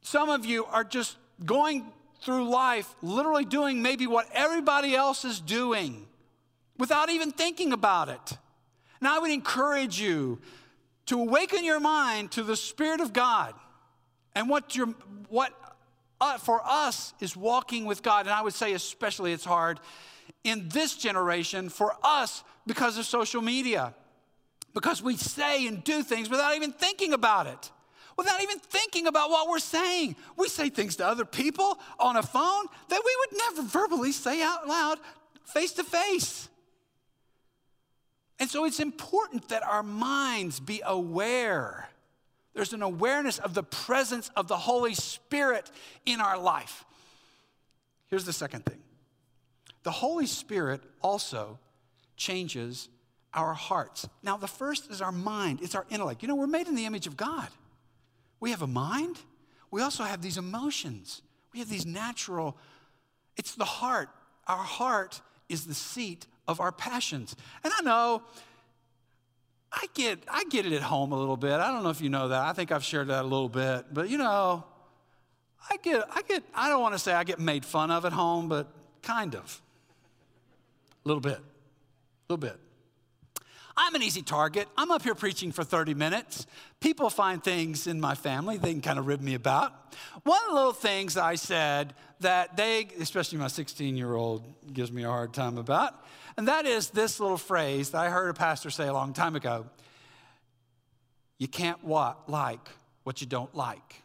some 0.00 0.30
of 0.30 0.46
you 0.46 0.64
are 0.66 0.84
just 0.84 1.16
going 1.44 1.86
through 2.20 2.48
life 2.48 2.94
literally 3.02 3.44
doing 3.44 3.82
maybe 3.82 4.06
what 4.06 4.28
everybody 4.32 4.94
else 4.94 5.24
is 5.24 5.40
doing 5.40 6.06
without 6.78 7.10
even 7.10 7.32
thinking 7.32 7.72
about 7.72 8.08
it. 8.08 8.38
And 9.00 9.08
I 9.08 9.18
would 9.18 9.30
encourage 9.30 10.00
you 10.00 10.40
to 11.06 11.20
awaken 11.20 11.64
your 11.64 11.80
mind 11.80 12.32
to 12.32 12.42
the 12.42 12.56
Spirit 12.56 13.00
of 13.00 13.12
God 13.12 13.54
and 14.34 14.48
what, 14.48 14.74
your, 14.76 14.86
what 15.28 15.52
uh, 16.20 16.38
for 16.38 16.60
us 16.64 17.14
is 17.20 17.36
walking 17.36 17.84
with 17.84 18.02
God. 18.02 18.26
And 18.26 18.34
I 18.34 18.42
would 18.42 18.54
say, 18.54 18.72
especially, 18.72 19.32
it's 19.32 19.44
hard 19.44 19.80
in 20.44 20.68
this 20.68 20.96
generation 20.96 21.68
for 21.68 21.94
us 22.02 22.42
because 22.66 22.98
of 22.98 23.04
social 23.04 23.42
media, 23.42 23.94
because 24.74 25.02
we 25.02 25.16
say 25.16 25.66
and 25.66 25.82
do 25.84 26.02
things 26.02 26.30
without 26.30 26.54
even 26.56 26.72
thinking 26.72 27.12
about 27.12 27.46
it. 27.46 27.70
Without 28.16 28.42
even 28.42 28.58
thinking 28.58 29.06
about 29.06 29.28
what 29.28 29.46
we're 29.46 29.58
saying. 29.58 30.16
We 30.38 30.48
say 30.48 30.70
things 30.70 30.96
to 30.96 31.06
other 31.06 31.26
people 31.26 31.78
on 31.98 32.16
a 32.16 32.22
phone 32.22 32.64
that 32.88 33.02
we 33.04 33.16
would 33.20 33.38
never 33.38 33.68
verbally 33.68 34.12
say 34.12 34.42
out 34.42 34.66
loud 34.66 34.98
face 35.44 35.72
to 35.72 35.84
face. 35.84 36.48
And 38.38 38.48
so 38.50 38.64
it's 38.64 38.80
important 38.80 39.48
that 39.48 39.62
our 39.62 39.82
minds 39.82 40.60
be 40.60 40.82
aware 40.84 41.88
there's 42.56 42.72
an 42.72 42.82
awareness 42.82 43.38
of 43.38 43.52
the 43.52 43.62
presence 43.62 44.30
of 44.34 44.48
the 44.48 44.56
Holy 44.56 44.94
Spirit 44.94 45.70
in 46.06 46.22
our 46.22 46.38
life. 46.38 46.86
Here's 48.08 48.24
the 48.24 48.32
second 48.32 48.64
thing 48.64 48.78
the 49.82 49.90
Holy 49.90 50.26
Spirit 50.26 50.82
also 51.02 51.58
changes 52.16 52.88
our 53.34 53.52
hearts. 53.52 54.08
Now, 54.22 54.38
the 54.38 54.48
first 54.48 54.90
is 54.90 55.02
our 55.02 55.12
mind, 55.12 55.60
it's 55.60 55.74
our 55.74 55.84
intellect. 55.90 56.22
You 56.22 56.28
know, 56.28 56.34
we're 56.34 56.46
made 56.46 56.66
in 56.66 56.74
the 56.74 56.86
image 56.86 57.06
of 57.06 57.14
God. 57.14 57.48
We 58.40 58.50
have 58.52 58.62
a 58.62 58.66
mind, 58.66 59.18
we 59.70 59.82
also 59.82 60.04
have 60.04 60.22
these 60.22 60.38
emotions, 60.38 61.20
we 61.52 61.58
have 61.58 61.68
these 61.68 61.84
natural, 61.84 62.56
it's 63.36 63.54
the 63.54 63.66
heart. 63.66 64.08
Our 64.46 64.56
heart 64.56 65.20
is 65.50 65.66
the 65.66 65.74
seat 65.74 66.26
of 66.48 66.60
our 66.60 66.72
passions. 66.72 67.36
And 67.62 67.72
I 67.76 67.82
know 67.82 68.22
I 69.76 69.86
get, 69.92 70.20
I 70.26 70.44
get 70.44 70.64
it 70.64 70.72
at 70.72 70.80
home 70.80 71.12
a 71.12 71.18
little 71.18 71.36
bit. 71.36 71.52
I 71.52 71.70
don't 71.70 71.84
know 71.84 71.90
if 71.90 72.00
you 72.00 72.08
know 72.08 72.28
that. 72.28 72.40
I 72.40 72.54
think 72.54 72.72
I've 72.72 72.82
shared 72.82 73.08
that 73.08 73.22
a 73.22 73.28
little 73.28 73.50
bit. 73.50 73.84
But 73.92 74.08
you 74.08 74.16
know, 74.16 74.64
I 75.68 75.76
get, 75.76 76.02
I 76.10 76.22
get, 76.22 76.42
I 76.54 76.70
don't 76.70 76.80
want 76.80 76.94
to 76.94 76.98
say 76.98 77.12
I 77.12 77.24
get 77.24 77.38
made 77.38 77.64
fun 77.64 77.90
of 77.90 78.06
at 78.06 78.12
home, 78.12 78.48
but 78.48 78.68
kind 79.02 79.34
of. 79.34 79.60
A 81.04 81.08
little 81.08 81.20
bit. 81.20 81.38
A 81.38 82.32
little 82.32 82.40
bit. 82.40 82.58
I'm 83.76 83.94
an 83.94 84.02
easy 84.02 84.22
target. 84.22 84.66
I'm 84.78 84.90
up 84.90 85.02
here 85.02 85.14
preaching 85.14 85.52
for 85.52 85.62
30 85.62 85.92
minutes. 85.92 86.46
People 86.80 87.10
find 87.10 87.44
things 87.44 87.86
in 87.86 88.00
my 88.00 88.14
family 88.14 88.56
they 88.56 88.72
can 88.72 88.80
kind 88.80 88.98
of 88.98 89.06
rib 89.06 89.20
me 89.20 89.34
about. 89.34 89.94
One 90.22 90.40
of 90.44 90.48
the 90.48 90.54
little 90.54 90.72
things 90.72 91.18
I 91.18 91.34
said 91.34 91.92
that 92.20 92.56
they, 92.56 92.88
especially 92.98 93.36
my 93.36 93.48
16 93.48 93.94
year 93.94 94.14
old, 94.14 94.42
gives 94.72 94.90
me 94.90 95.04
a 95.04 95.08
hard 95.08 95.34
time 95.34 95.58
about 95.58 95.94
and 96.36 96.48
that 96.48 96.66
is 96.66 96.90
this 96.90 97.20
little 97.20 97.38
phrase 97.38 97.90
that 97.90 97.98
I 97.98 98.10
heard 98.10 98.28
a 98.28 98.34
pastor 98.34 98.70
say 98.70 98.86
a 98.86 98.92
long 98.92 99.12
time 99.12 99.36
ago 99.36 99.66
you 101.38 101.48
can't 101.48 101.82
what, 101.84 102.28
like 102.30 102.68
what 103.04 103.20
you 103.20 103.26
don't 103.26 103.54
like. 103.54 104.02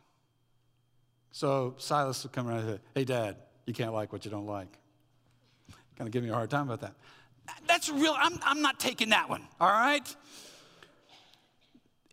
So 1.32 1.76
Silas 1.78 2.24
would 2.24 2.34
come 2.34 2.48
around 2.48 2.60
and 2.60 2.70
say, 2.76 2.80
Hey, 2.94 3.06
Dad, 3.06 3.38
you 3.66 3.74
can't 3.74 3.94
like 3.94 4.12
what 4.12 4.26
you 4.26 4.32
don't 4.32 4.48
like. 4.48 4.68
Kind 5.98 6.08
of 6.08 6.12
give 6.12 6.24
me 6.24 6.30
a 6.30 6.34
hard 6.34 6.50
time 6.50 6.70
about 6.70 6.82
that. 6.82 6.96
That's 7.68 7.90
real. 7.90 8.16
I'm, 8.18 8.38
I'm 8.44 8.62
not 8.62 8.80
taking 8.80 9.10
that 9.10 9.30
one, 9.30 9.48
all 9.60 9.70
right? 9.70 10.16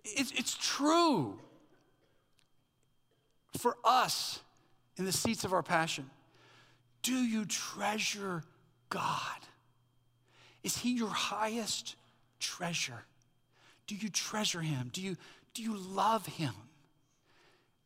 It's, 0.05 0.33
it's 0.33 0.55
true 0.55 1.39
for 3.57 3.77
us 3.85 4.41
in 4.97 5.05
the 5.05 5.13
seats 5.13 5.45
of 5.45 5.53
our 5.53 5.63
passion. 5.63 6.11
Do 7.03 7.15
you 7.15 7.45
treasure 7.45 8.43
God? 8.89 9.39
Is 10.63 10.79
he 10.79 10.93
your 10.93 11.09
highest 11.09 11.97
treasure? 12.41 13.05
Do 13.87 13.95
you 13.95 14.09
treasure 14.09 14.61
him? 14.61 14.91
Do 14.93 15.01
you, 15.03 15.17
do 15.55 15.63
you 15.63 15.77
love 15.77 16.27
him? 16.27 16.55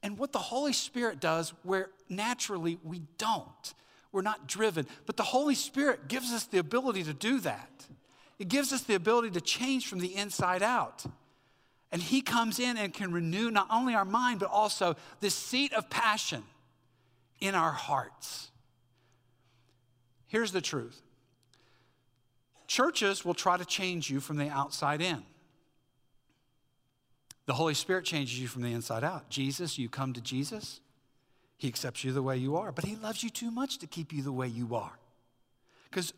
And 0.02 0.18
what 0.18 0.32
the 0.32 0.38
Holy 0.38 0.72
Spirit 0.72 1.20
does, 1.20 1.52
where 1.62 1.90
naturally 2.08 2.78
we 2.82 3.02
don't, 3.18 3.74
we're 4.10 4.22
not 4.22 4.48
driven, 4.48 4.86
but 5.06 5.16
the 5.16 5.22
Holy 5.22 5.54
Spirit 5.54 6.08
gives 6.08 6.32
us 6.32 6.44
the 6.44 6.58
ability 6.58 7.04
to 7.04 7.14
do 7.14 7.40
that. 7.40 7.86
It 8.38 8.48
gives 8.48 8.72
us 8.72 8.82
the 8.82 8.94
ability 8.94 9.30
to 9.30 9.40
change 9.40 9.86
from 9.86 10.00
the 10.00 10.16
inside 10.16 10.62
out. 10.62 11.04
And 11.92 12.02
He 12.02 12.20
comes 12.20 12.58
in 12.58 12.76
and 12.76 12.92
can 12.92 13.12
renew 13.12 13.50
not 13.50 13.68
only 13.70 13.94
our 13.94 14.04
mind, 14.04 14.40
but 14.40 14.50
also 14.50 14.96
this 15.20 15.34
seat 15.34 15.72
of 15.72 15.88
passion 15.88 16.42
in 17.40 17.54
our 17.54 17.72
hearts. 17.72 18.50
Here's 20.26 20.52
the 20.52 20.60
truth 20.60 21.00
Churches 22.72 23.22
will 23.22 23.34
try 23.34 23.58
to 23.58 23.66
change 23.66 24.08
you 24.08 24.18
from 24.18 24.38
the 24.38 24.48
outside 24.48 25.02
in. 25.02 25.22
The 27.44 27.52
Holy 27.52 27.74
Spirit 27.74 28.06
changes 28.06 28.40
you 28.40 28.48
from 28.48 28.62
the 28.62 28.72
inside 28.72 29.04
out. 29.04 29.28
Jesus, 29.28 29.78
you 29.78 29.90
come 29.90 30.14
to 30.14 30.22
Jesus, 30.22 30.80
He 31.58 31.68
accepts 31.68 32.02
you 32.02 32.12
the 32.12 32.22
way 32.22 32.38
you 32.38 32.56
are, 32.56 32.72
but 32.72 32.86
He 32.86 32.96
loves 32.96 33.22
you 33.22 33.28
too 33.28 33.50
much 33.50 33.76
to 33.80 33.86
keep 33.86 34.10
you 34.10 34.22
the 34.22 34.32
way 34.32 34.48
you 34.48 34.74
are. 34.74 34.98
Because 35.90 36.14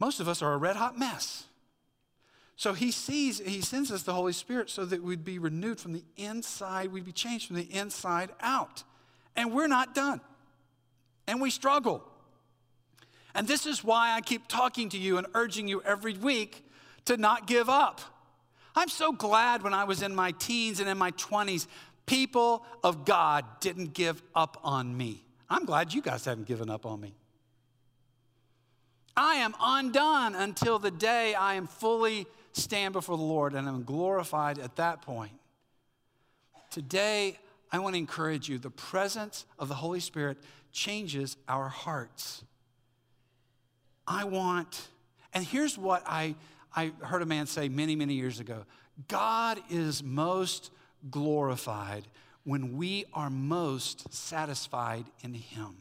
most 0.00 0.18
of 0.18 0.26
us 0.26 0.42
are 0.42 0.54
a 0.54 0.56
red 0.56 0.74
hot 0.74 0.98
mess. 0.98 1.44
So 2.56 2.72
He 2.72 2.90
sees, 2.90 3.38
He 3.38 3.60
sends 3.60 3.92
us 3.92 4.02
the 4.02 4.12
Holy 4.12 4.32
Spirit 4.32 4.70
so 4.70 4.84
that 4.86 5.04
we'd 5.04 5.24
be 5.24 5.38
renewed 5.38 5.78
from 5.78 5.92
the 5.92 6.02
inside, 6.16 6.90
we'd 6.90 7.06
be 7.06 7.12
changed 7.12 7.46
from 7.46 7.54
the 7.54 7.72
inside 7.72 8.30
out. 8.40 8.82
And 9.36 9.54
we're 9.54 9.68
not 9.68 9.94
done. 9.94 10.20
And 11.28 11.40
we 11.40 11.50
struggle. 11.50 12.09
And 13.34 13.46
this 13.46 13.66
is 13.66 13.84
why 13.84 14.14
I 14.14 14.20
keep 14.20 14.48
talking 14.48 14.88
to 14.90 14.98
you 14.98 15.18
and 15.18 15.26
urging 15.34 15.68
you 15.68 15.82
every 15.82 16.14
week 16.14 16.64
to 17.04 17.16
not 17.16 17.46
give 17.46 17.68
up. 17.68 18.00
I'm 18.74 18.88
so 18.88 19.12
glad 19.12 19.62
when 19.62 19.74
I 19.74 19.84
was 19.84 20.02
in 20.02 20.14
my 20.14 20.32
teens 20.32 20.80
and 20.80 20.88
in 20.88 20.98
my 20.98 21.10
20s, 21.12 21.66
people 22.06 22.64
of 22.82 23.04
God 23.04 23.44
didn't 23.60 23.94
give 23.94 24.22
up 24.34 24.58
on 24.62 24.96
me. 24.96 25.24
I'm 25.48 25.64
glad 25.64 25.92
you 25.92 26.02
guys 26.02 26.24
haven't 26.24 26.46
given 26.46 26.70
up 26.70 26.86
on 26.86 27.00
me. 27.00 27.14
I 29.16 29.36
am 29.36 29.54
undone 29.60 30.34
until 30.34 30.78
the 30.78 30.90
day 30.90 31.34
I 31.34 31.54
am 31.54 31.66
fully 31.66 32.26
stand 32.52 32.92
before 32.92 33.16
the 33.16 33.22
Lord 33.22 33.54
and 33.54 33.68
I'm 33.68 33.82
glorified 33.82 34.58
at 34.58 34.76
that 34.76 35.02
point. 35.02 35.32
Today, 36.70 37.38
I 37.72 37.78
want 37.80 37.94
to 37.94 37.98
encourage 37.98 38.48
you 38.48 38.58
the 38.58 38.70
presence 38.70 39.44
of 39.58 39.68
the 39.68 39.74
Holy 39.74 40.00
Spirit 40.00 40.38
changes 40.72 41.36
our 41.48 41.68
hearts. 41.68 42.44
I 44.10 44.24
want, 44.24 44.88
and 45.32 45.44
here's 45.44 45.78
what 45.78 46.02
I, 46.04 46.34
I 46.74 46.90
heard 47.00 47.22
a 47.22 47.26
man 47.26 47.46
say 47.46 47.68
many, 47.68 47.94
many 47.94 48.14
years 48.14 48.40
ago 48.40 48.64
God 49.06 49.60
is 49.70 50.02
most 50.02 50.72
glorified 51.10 52.08
when 52.42 52.76
we 52.76 53.04
are 53.14 53.30
most 53.30 54.12
satisfied 54.12 55.04
in 55.22 55.32
Him. 55.34 55.76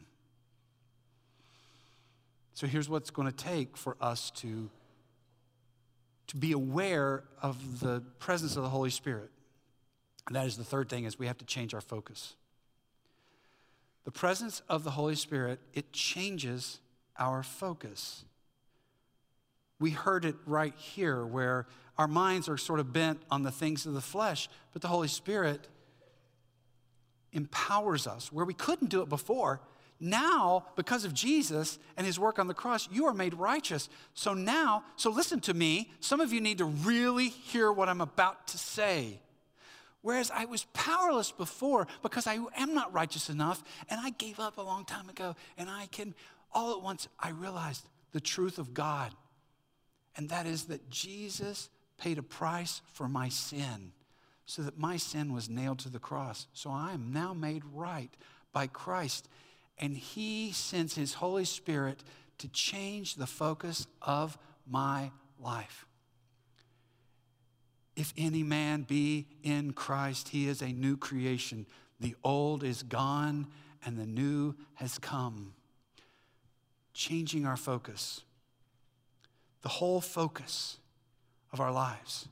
So 2.54 2.68
here's 2.68 2.88
what's 2.88 3.10
going 3.10 3.28
to 3.28 3.36
take 3.36 3.76
for 3.76 3.98
us 4.00 4.30
to, 4.32 4.70
to 6.28 6.38
be 6.38 6.52
aware 6.52 7.24
of 7.42 7.80
the 7.80 8.04
presence 8.20 8.56
of 8.56 8.62
the 8.62 8.70
Holy 8.70 8.92
Spirit. 8.92 9.32
And 10.28 10.36
that 10.36 10.46
is 10.46 10.56
the 10.56 10.64
third 10.64 10.88
thing 10.88 11.06
is 11.06 11.18
we 11.18 11.26
have 11.26 11.40
to 11.40 11.46
change 11.46 11.74
our 11.74 11.82
focus. 11.82 12.36
The 14.04 14.12
presence 14.12 14.62
of 14.70 14.84
the 14.84 14.92
Holy 14.92 15.16
Spirit, 15.16 15.60
it 15.74 15.92
changes 15.94 16.80
our 17.20 17.44
focus. 17.44 18.24
We 19.80 19.92
heard 19.92 20.26
it 20.26 20.36
right 20.46 20.74
here 20.76 21.26
where 21.26 21.68
our 21.98 22.08
minds 22.08 22.50
are 22.50 22.58
sort 22.58 22.80
of 22.80 22.92
bent 22.92 23.22
on 23.30 23.44
the 23.44 23.52
things 23.52 23.86
of 23.86 23.94
the 23.94 24.02
flesh, 24.02 24.50
but 24.74 24.82
the 24.82 24.88
Holy 24.88 25.08
Spirit 25.08 25.68
empowers 27.32 28.08
us 28.08 28.32
where 28.32 28.46
we 28.46 28.54
couldn't 28.54 28.90
do 28.90 29.02
it 29.02 29.10
before. 29.10 29.62
Now, 30.00 30.66
because 30.76 31.04
of 31.04 31.14
Jesus 31.14 31.78
and 31.98 32.08
his 32.08 32.18
work 32.18 32.40
on 32.40 32.48
the 32.48 32.54
cross, 32.54 32.88
you 32.90 33.06
are 33.06 33.14
made 33.14 33.34
righteous. 33.34 33.90
So 34.14 34.34
now, 34.34 34.84
so 34.96 35.10
listen 35.12 35.42
to 35.42 35.54
me. 35.54 35.92
Some 36.00 36.22
of 36.22 36.32
you 36.32 36.40
need 36.40 36.60
to 36.60 36.66
really 36.66 37.28
hear 37.28 37.72
what 37.72 37.90
I'm 37.90 38.02
about 38.02 38.48
to 38.48 38.58
say. 38.58 39.20
Whereas 40.02 40.32
I 40.32 40.46
was 40.46 40.66
powerless 40.74 41.32
before 41.32 41.86
because 42.02 42.26
I 42.26 42.40
am 42.56 42.74
not 42.74 42.94
righteous 42.94 43.30
enough 43.30 43.62
and 43.90 44.00
I 44.00 44.12
gave 44.12 44.40
up 44.40 44.58
a 44.58 44.62
long 44.62 44.86
time 44.86 45.10
ago. 45.10 45.36
And 45.58 45.70
I 45.70 45.88
can, 45.88 46.16
all 46.52 46.74
at 46.74 46.82
once, 46.82 47.08
I 47.20 47.30
realized 47.30 47.88
the 48.12 48.20
truth 48.20 48.58
of 48.58 48.74
God. 48.74 49.14
And 50.16 50.30
that 50.30 50.46
is 50.46 50.66
that 50.66 50.90
Jesus 50.90 51.70
paid 51.98 52.18
a 52.18 52.24
price 52.24 52.82
for 52.94 53.08
my 53.08 53.30
sin 53.30 53.92
so 54.46 54.64
that 54.64 54.80
my 54.80 54.98
sin 54.98 55.34
was 55.34 55.50
nailed 55.50 55.80
to 55.80 55.90
the 55.90 56.00
cross. 56.00 56.48
So 56.54 56.72
I 56.72 56.94
am 56.94 57.14
now 57.14 57.34
made 57.34 57.64
right 57.74 58.10
by 58.52 58.68
Christ. 58.68 59.30
And 59.78 59.96
He 59.96 60.52
sends 60.52 60.96
His 60.96 61.14
Holy 61.14 61.46
Spirit 61.46 62.04
to 62.40 62.48
change 62.48 63.16
the 63.16 63.28
focus 63.28 63.88
of 64.02 64.38
my 64.68 65.12
life. 65.40 65.86
If 67.96 68.14
any 68.18 68.44
man 68.44 68.84
be 68.84 69.28
in 69.44 69.74
Christ, 69.74 70.30
he 70.30 70.48
is 70.48 70.62
a 70.62 70.72
new 70.72 70.96
creation. 70.96 71.66
The 72.00 72.16
old 72.24 72.64
is 72.64 72.82
gone 72.82 73.48
and 73.86 73.98
the 73.98 74.06
new 74.06 74.56
has 74.76 74.98
come. 74.98 75.54
Changing 77.00 77.46
our 77.46 77.56
focus. 77.56 78.24
The 79.62 79.70
whole 79.70 80.02
focus 80.02 80.80
of 81.54 81.62
our 81.62 81.72
lives 81.72 82.28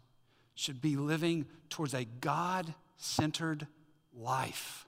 should 0.56 0.82
be 0.82 0.98
living 0.98 1.46
towards 1.70 1.94
a 1.94 2.04
God 2.04 2.74
centered 2.98 3.68
life 4.14 4.86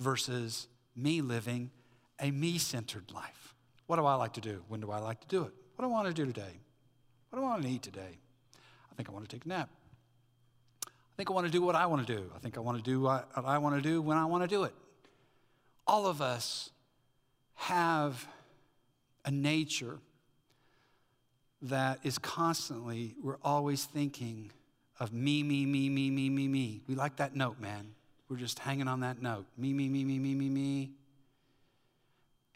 versus 0.00 0.66
me 0.96 1.20
living 1.20 1.70
a 2.18 2.32
me 2.32 2.58
centered 2.58 3.12
life. 3.12 3.54
What 3.86 3.94
do 3.94 4.04
I 4.04 4.16
like 4.16 4.32
to 4.32 4.40
do? 4.40 4.64
When 4.66 4.80
do 4.80 4.90
I 4.90 4.98
like 4.98 5.20
to 5.20 5.28
do 5.28 5.44
it? 5.44 5.52
What 5.76 5.84
do 5.84 5.88
I 5.88 5.92
want 5.92 6.08
to 6.08 6.12
do 6.12 6.26
today? 6.26 6.58
What 7.30 7.38
do 7.38 7.44
I 7.44 7.48
want 7.48 7.62
to 7.62 7.68
eat 7.68 7.82
today? 7.84 8.18
I 8.90 8.94
think 8.96 9.08
I 9.08 9.12
want 9.12 9.28
to 9.28 9.36
take 9.36 9.44
a 9.44 9.48
nap. 9.48 9.70
I 10.84 11.14
think 11.16 11.30
I 11.30 11.32
want 11.32 11.46
to 11.46 11.52
do 11.52 11.62
what 11.62 11.76
I 11.76 11.86
want 11.86 12.04
to 12.04 12.16
do. 12.16 12.28
I 12.34 12.40
think 12.40 12.56
I 12.56 12.60
want 12.60 12.78
to 12.78 12.82
do 12.82 13.02
what 13.02 13.28
I 13.36 13.58
want 13.58 13.76
to 13.76 13.82
do 13.82 14.02
when 14.02 14.16
I 14.16 14.24
want 14.24 14.42
to 14.42 14.48
do 14.48 14.64
it. 14.64 14.74
All 15.86 16.06
of 16.06 16.20
us 16.20 16.70
have 17.54 18.26
a 19.24 19.30
nature 19.30 19.98
that 21.62 22.00
is 22.02 22.18
constantly, 22.18 23.14
we're 23.22 23.38
always 23.42 23.84
thinking 23.84 24.50
of 24.98 25.12
me, 25.12 25.42
me, 25.42 25.64
me, 25.66 25.88
me, 25.88 26.10
me, 26.10 26.28
me, 26.28 26.48
me. 26.48 26.80
We 26.88 26.94
like 26.94 27.16
that 27.16 27.34
note, 27.34 27.60
man. 27.60 27.94
We're 28.28 28.36
just 28.36 28.58
hanging 28.58 28.88
on 28.88 29.00
that 29.00 29.22
note. 29.22 29.46
Me, 29.56 29.72
me, 29.72 29.88
me, 29.88 30.04
me, 30.04 30.18
me, 30.18 30.34
me, 30.34 30.48
me. 30.48 30.90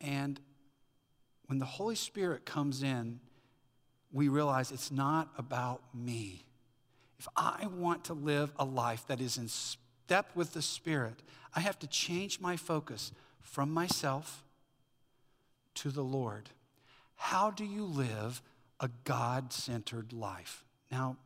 And 0.00 0.40
when 1.46 1.58
the 1.58 1.64
Holy 1.64 1.94
Spirit 1.94 2.44
comes 2.44 2.82
in, 2.82 3.20
we 4.12 4.28
realize 4.28 4.70
it's 4.72 4.90
not 4.90 5.28
about 5.38 5.82
me. 5.94 6.44
If 7.18 7.28
I 7.36 7.66
want 7.66 8.04
to 8.04 8.14
live 8.14 8.52
a 8.58 8.64
life 8.64 9.04
that 9.08 9.20
is 9.20 9.38
in 9.38 9.48
step 10.06 10.30
with 10.34 10.52
the 10.52 10.62
Spirit, 10.62 11.22
I 11.54 11.60
have 11.60 11.78
to 11.80 11.86
change 11.86 12.40
my 12.40 12.56
focus 12.56 13.12
from 13.40 13.72
myself 13.72 14.44
to 15.74 15.90
the 15.90 16.02
Lord. 16.02 16.50
How 17.16 17.50
do 17.50 17.64
you 17.64 17.84
live 17.84 18.40
a 18.80 18.90
God 19.04 19.52
centered 19.52 20.12
life. 20.12 20.64
Now, 20.90 21.16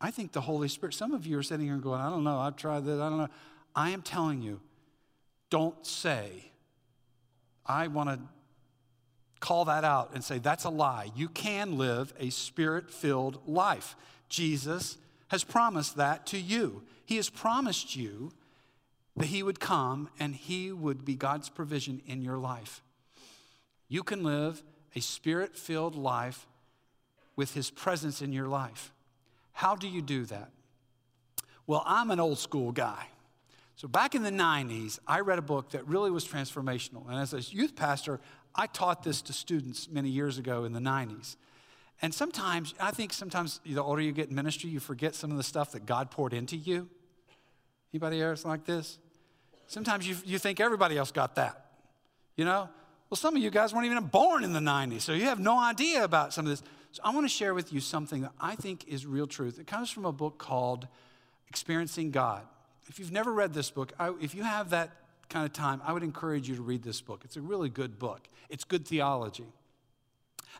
I 0.00 0.10
think 0.10 0.32
the 0.32 0.40
Holy 0.40 0.68
Spirit, 0.68 0.94
some 0.94 1.12
of 1.12 1.26
you 1.26 1.38
are 1.38 1.42
sitting 1.42 1.66
here 1.66 1.76
going, 1.76 2.00
I 2.00 2.10
don't 2.10 2.24
know, 2.24 2.38
I've 2.38 2.56
tried 2.56 2.84
this, 2.84 3.00
I 3.00 3.08
don't 3.08 3.18
know. 3.18 3.28
I 3.74 3.90
am 3.90 4.02
telling 4.02 4.42
you, 4.42 4.60
don't 5.50 5.84
say, 5.86 6.52
I 7.66 7.88
want 7.88 8.10
to 8.10 8.20
call 9.40 9.64
that 9.66 9.84
out 9.84 10.10
and 10.14 10.22
say, 10.22 10.38
that's 10.38 10.64
a 10.64 10.70
lie. 10.70 11.10
You 11.16 11.28
can 11.28 11.78
live 11.78 12.12
a 12.18 12.30
spirit 12.30 12.90
filled 12.90 13.40
life. 13.46 13.96
Jesus 14.28 14.98
has 15.28 15.44
promised 15.44 15.96
that 15.96 16.26
to 16.26 16.38
you. 16.38 16.82
He 17.04 17.16
has 17.16 17.30
promised 17.30 17.96
you 17.96 18.32
that 19.16 19.26
He 19.26 19.42
would 19.42 19.60
come 19.60 20.08
and 20.18 20.34
He 20.34 20.72
would 20.72 21.04
be 21.04 21.14
God's 21.14 21.48
provision 21.48 22.00
in 22.06 22.22
your 22.22 22.38
life. 22.38 22.82
You 23.88 24.02
can 24.02 24.22
live 24.22 24.62
a 24.94 25.00
spirit 25.00 25.56
filled 25.56 25.94
life 25.94 26.46
with 27.36 27.54
His 27.54 27.70
presence 27.70 28.20
in 28.20 28.32
your 28.32 28.48
life. 28.48 28.92
How 29.52 29.74
do 29.74 29.88
you 29.88 30.02
do 30.02 30.24
that? 30.26 30.50
Well, 31.66 31.82
I'm 31.86 32.10
an 32.10 32.20
old 32.20 32.38
school 32.38 32.72
guy. 32.72 33.06
So 33.76 33.86
back 33.86 34.14
in 34.14 34.22
the 34.22 34.30
90s, 34.30 34.98
I 35.06 35.20
read 35.20 35.38
a 35.38 35.42
book 35.42 35.70
that 35.70 35.86
really 35.86 36.10
was 36.10 36.26
transformational. 36.26 37.08
And 37.08 37.16
as 37.16 37.32
a 37.32 37.40
youth 37.40 37.76
pastor, 37.76 38.18
I 38.54 38.66
taught 38.66 39.04
this 39.04 39.22
to 39.22 39.32
students 39.32 39.88
many 39.88 40.08
years 40.08 40.38
ago 40.38 40.64
in 40.64 40.72
the 40.72 40.80
90s. 40.80 41.36
And 42.00 42.14
sometimes, 42.14 42.74
I 42.80 42.92
think 42.92 43.12
sometimes 43.12 43.60
the 43.66 43.82
older 43.82 44.00
you 44.00 44.12
get 44.12 44.28
in 44.28 44.34
ministry, 44.34 44.70
you 44.70 44.80
forget 44.80 45.14
some 45.14 45.30
of 45.30 45.36
the 45.36 45.42
stuff 45.42 45.72
that 45.72 45.84
God 45.84 46.10
poured 46.10 46.32
into 46.32 46.56
you. 46.56 46.88
Anybody 47.92 48.22
else 48.22 48.44
like 48.44 48.64
this? 48.64 48.98
Sometimes 49.66 50.06
you, 50.06 50.16
you 50.24 50.38
think 50.38 50.60
everybody 50.60 50.96
else 50.96 51.10
got 51.10 51.34
that. 51.34 51.66
You 52.36 52.44
know? 52.44 52.68
Well, 53.10 53.16
some 53.16 53.36
of 53.36 53.42
you 53.42 53.50
guys 53.50 53.72
weren't 53.72 53.86
even 53.86 54.04
born 54.04 54.44
in 54.44 54.52
the 54.52 54.60
90s, 54.60 55.00
so 55.00 55.12
you 55.12 55.24
have 55.24 55.40
no 55.40 55.58
idea 55.58 56.04
about 56.04 56.32
some 56.32 56.44
of 56.44 56.50
this. 56.50 56.62
So 56.92 57.02
I 57.04 57.10
want 57.10 57.24
to 57.24 57.28
share 57.28 57.54
with 57.54 57.72
you 57.72 57.80
something 57.80 58.22
that 58.22 58.32
I 58.40 58.54
think 58.54 58.86
is 58.86 59.06
real 59.06 59.26
truth. 59.26 59.58
It 59.58 59.66
comes 59.66 59.90
from 59.90 60.04
a 60.04 60.12
book 60.12 60.38
called 60.38 60.86
Experiencing 61.48 62.10
God. 62.10 62.42
If 62.86 62.98
you've 62.98 63.12
never 63.12 63.32
read 63.32 63.54
this 63.54 63.70
book, 63.70 63.92
I, 63.98 64.12
if 64.20 64.34
you 64.34 64.42
have 64.42 64.70
that 64.70 64.90
kind 65.28 65.44
of 65.44 65.52
time, 65.52 65.80
I 65.84 65.92
would 65.92 66.02
encourage 66.02 66.48
you 66.48 66.56
to 66.56 66.62
read 66.62 66.82
this 66.82 67.00
book. 67.00 67.22
It's 67.24 67.36
a 67.36 67.40
really 67.40 67.68
good 67.68 67.98
book, 67.98 68.28
it's 68.48 68.64
good 68.64 68.86
theology. 68.86 69.46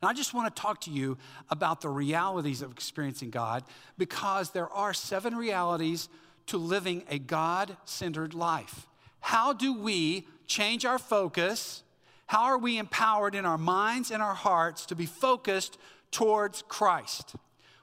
And 0.00 0.08
I 0.08 0.12
just 0.12 0.34
want 0.34 0.54
to 0.54 0.62
talk 0.62 0.80
to 0.82 0.90
you 0.90 1.18
about 1.50 1.80
the 1.80 1.88
realities 1.88 2.62
of 2.62 2.70
experiencing 2.70 3.30
God 3.30 3.64
because 3.96 4.50
there 4.50 4.68
are 4.68 4.94
seven 4.94 5.34
realities 5.34 6.08
to 6.46 6.56
living 6.56 7.02
a 7.10 7.18
God 7.18 7.76
centered 7.84 8.34
life. 8.34 8.86
How 9.20 9.52
do 9.52 9.74
we 9.74 10.26
change 10.46 10.84
our 10.84 10.98
focus? 10.98 11.82
How 12.26 12.44
are 12.44 12.58
we 12.58 12.78
empowered 12.78 13.34
in 13.34 13.44
our 13.44 13.58
minds 13.58 14.10
and 14.10 14.22
our 14.22 14.34
hearts 14.34 14.86
to 14.86 14.94
be 14.94 15.06
focused 15.06 15.78
towards 16.10 16.62
Christ. 16.68 17.36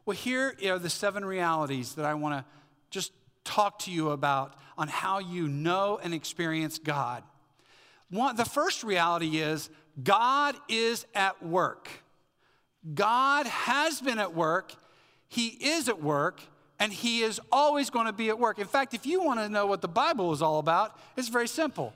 Well, 0.06 0.16
here 0.16 0.56
are 0.68 0.80
the 0.80 0.90
seven 0.90 1.26
realities 1.26 1.96
that 1.96 2.06
I 2.06 2.14
want 2.14 2.36
to 2.36 2.46
just 2.90 3.12
talk 3.44 3.80
to 3.80 3.92
you 3.92 4.12
about 4.12 4.56
on 4.78 4.88
how 4.88 5.20
you 5.20 5.48
know 5.48 6.00
and 6.02 6.14
experience 6.14 6.80
God. 6.80 7.24
One, 8.10 8.36
the 8.36 8.46
first 8.46 8.84
reality 8.84 9.40
is 9.40 9.70
God 10.02 10.56
is 10.70 11.06
at 11.16 11.44
work. 11.44 11.90
God 12.94 13.48
has 13.48 14.02
been 14.02 14.20
at 14.20 14.36
work, 14.36 14.74
He 15.28 15.48
is 15.48 15.90
at 15.90 16.02
work, 16.02 16.42
and 16.80 16.92
He 16.92 17.22
is 17.22 17.40
always 17.52 17.90
going 17.90 18.06
to 18.06 18.14
be 18.14 18.30
at 18.30 18.38
work. 18.38 18.60
In 18.60 18.68
fact, 18.68 18.94
if 18.94 19.06
you 19.06 19.24
want 19.24 19.40
to 19.40 19.50
know 19.50 19.66
what 19.66 19.82
the 19.82 19.88
Bible 19.88 20.32
is 20.34 20.42
all 20.42 20.60
about, 20.60 21.00
it's 21.18 21.30
very 21.30 21.48
simple. 21.48 21.94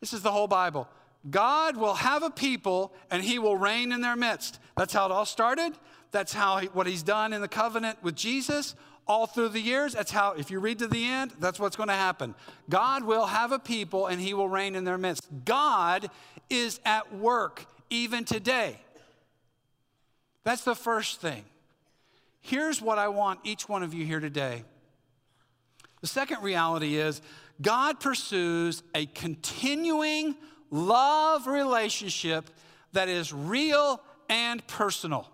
This 0.00 0.12
is 0.12 0.22
the 0.22 0.32
whole 0.32 0.48
Bible. 0.48 0.88
God 1.30 1.76
will 1.76 1.94
have 1.94 2.22
a 2.22 2.30
people 2.30 2.92
and 3.10 3.22
he 3.22 3.38
will 3.38 3.56
reign 3.56 3.92
in 3.92 4.02
their 4.02 4.16
midst. 4.16 4.58
That's 4.76 4.92
how 4.92 5.06
it 5.06 5.12
all 5.12 5.24
started. 5.24 5.72
That's 6.10 6.32
how 6.32 6.58
he, 6.58 6.66
what 6.68 6.86
he's 6.86 7.02
done 7.02 7.32
in 7.32 7.40
the 7.40 7.48
covenant 7.48 8.02
with 8.02 8.14
Jesus 8.14 8.74
all 9.06 9.26
through 9.26 9.50
the 9.50 9.60
years. 9.60 9.94
That's 9.94 10.10
how, 10.10 10.32
if 10.32 10.50
you 10.50 10.60
read 10.60 10.78
to 10.80 10.86
the 10.86 11.04
end, 11.04 11.32
that's 11.40 11.58
what's 11.58 11.76
going 11.76 11.88
to 11.88 11.94
happen. 11.94 12.34
God 12.68 13.04
will 13.04 13.26
have 13.26 13.52
a 13.52 13.58
people 13.58 14.06
and 14.06 14.20
he 14.20 14.34
will 14.34 14.48
reign 14.48 14.74
in 14.74 14.84
their 14.84 14.98
midst. 14.98 15.26
God 15.44 16.10
is 16.50 16.80
at 16.84 17.14
work 17.14 17.64
even 17.88 18.24
today. 18.24 18.78
That's 20.44 20.62
the 20.62 20.74
first 20.74 21.20
thing. 21.20 21.44
Here's 22.40 22.80
what 22.80 22.98
I 22.98 23.08
want 23.08 23.40
each 23.44 23.68
one 23.68 23.82
of 23.82 23.94
you 23.94 24.04
here 24.04 24.20
today. 24.20 24.64
The 26.02 26.06
second 26.06 26.42
reality 26.42 26.96
is 26.96 27.22
God 27.60 27.98
pursues 28.00 28.82
a 28.94 29.06
continuing 29.06 30.36
love 30.70 31.46
relationship 31.46 32.50
that 32.92 33.08
is 33.08 33.32
real 33.32 34.00
and 34.28 34.64
personal. 34.66 35.28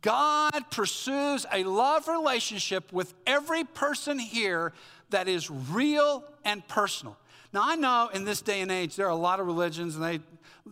God 0.00 0.70
pursues 0.70 1.46
a 1.52 1.64
love 1.64 2.08
relationship 2.08 2.92
with 2.92 3.14
every 3.26 3.64
person 3.64 4.18
here 4.18 4.72
that 5.10 5.28
is 5.28 5.50
real 5.50 6.24
and 6.44 6.66
personal. 6.68 7.16
Now, 7.52 7.62
I 7.64 7.76
know 7.76 8.10
in 8.12 8.24
this 8.24 8.42
day 8.42 8.60
and 8.60 8.70
age, 8.70 8.96
there 8.96 9.06
are 9.06 9.10
a 9.10 9.16
lot 9.16 9.40
of 9.40 9.46
religions 9.46 9.96
and 9.96 10.04
they, 10.04 10.20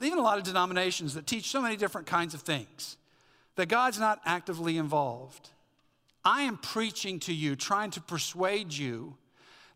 even 0.06 0.18
a 0.18 0.22
lot 0.22 0.38
of 0.38 0.44
denominations 0.44 1.14
that 1.14 1.26
teach 1.26 1.48
so 1.48 1.62
many 1.62 1.76
different 1.76 2.06
kinds 2.06 2.34
of 2.34 2.42
things 2.42 2.96
that 3.54 3.68
God's 3.68 3.98
not 3.98 4.20
actively 4.24 4.76
involved. 4.76 5.50
I 6.24 6.42
am 6.42 6.58
preaching 6.58 7.20
to 7.20 7.32
you, 7.32 7.56
trying 7.56 7.90
to 7.92 8.00
persuade 8.00 8.72
you 8.72 9.16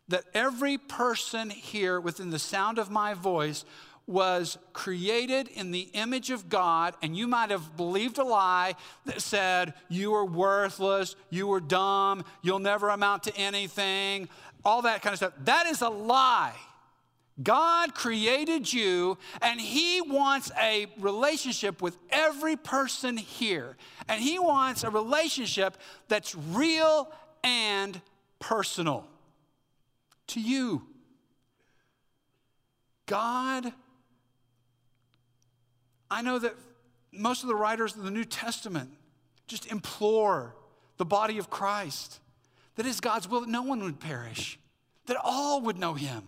that 0.09 0.25
every 0.33 0.77
person 0.77 1.49
here 1.49 1.99
within 1.99 2.29
the 2.29 2.39
sound 2.39 2.77
of 2.77 2.91
my 2.91 3.13
voice 3.13 3.65
was 4.05 4.57
created 4.73 5.47
in 5.47 5.71
the 5.71 5.87
image 5.93 6.31
of 6.31 6.49
God, 6.49 6.95
and 7.01 7.15
you 7.15 7.27
might 7.27 7.49
have 7.49 7.77
believed 7.77 8.17
a 8.17 8.23
lie 8.23 8.75
that 9.05 9.21
said 9.21 9.73
you 9.89 10.11
were 10.11 10.25
worthless, 10.25 11.15
you 11.29 11.47
were 11.47 11.61
dumb, 11.61 12.25
you'll 12.41 12.59
never 12.59 12.89
amount 12.89 13.23
to 13.23 13.37
anything, 13.37 14.27
all 14.65 14.81
that 14.81 15.01
kind 15.01 15.13
of 15.13 15.17
stuff. 15.17 15.33
That 15.45 15.67
is 15.67 15.81
a 15.81 15.89
lie. 15.89 16.55
God 17.43 17.93
created 17.95 18.71
you, 18.71 19.17
and 19.41 19.59
He 19.59 20.01
wants 20.01 20.51
a 20.61 20.87
relationship 20.99 21.81
with 21.81 21.97
every 22.09 22.55
person 22.55 23.17
here. 23.17 23.77
And 24.07 24.21
He 24.21 24.39
wants 24.39 24.83
a 24.83 24.89
relationship 24.89 25.77
that's 26.07 26.35
real 26.35 27.11
and 27.43 27.99
personal 28.39 29.07
to 30.27 30.39
you. 30.39 30.83
God, 33.05 33.73
I 36.09 36.21
know 36.21 36.39
that 36.39 36.55
most 37.11 37.43
of 37.43 37.49
the 37.49 37.55
writers 37.55 37.95
of 37.95 38.03
the 38.03 38.11
New 38.11 38.23
Testament 38.23 38.89
just 39.47 39.69
implore 39.71 40.55
the 40.97 41.05
body 41.05 41.37
of 41.37 41.49
Christ 41.49 42.19
that 42.75 42.85
is 42.85 42.99
God's 42.99 43.27
will 43.27 43.41
that 43.41 43.49
no 43.49 43.61
one 43.61 43.83
would 43.83 43.99
perish, 43.99 44.57
that 45.07 45.17
all 45.21 45.61
would 45.61 45.77
know 45.77 45.93
Him. 45.93 46.23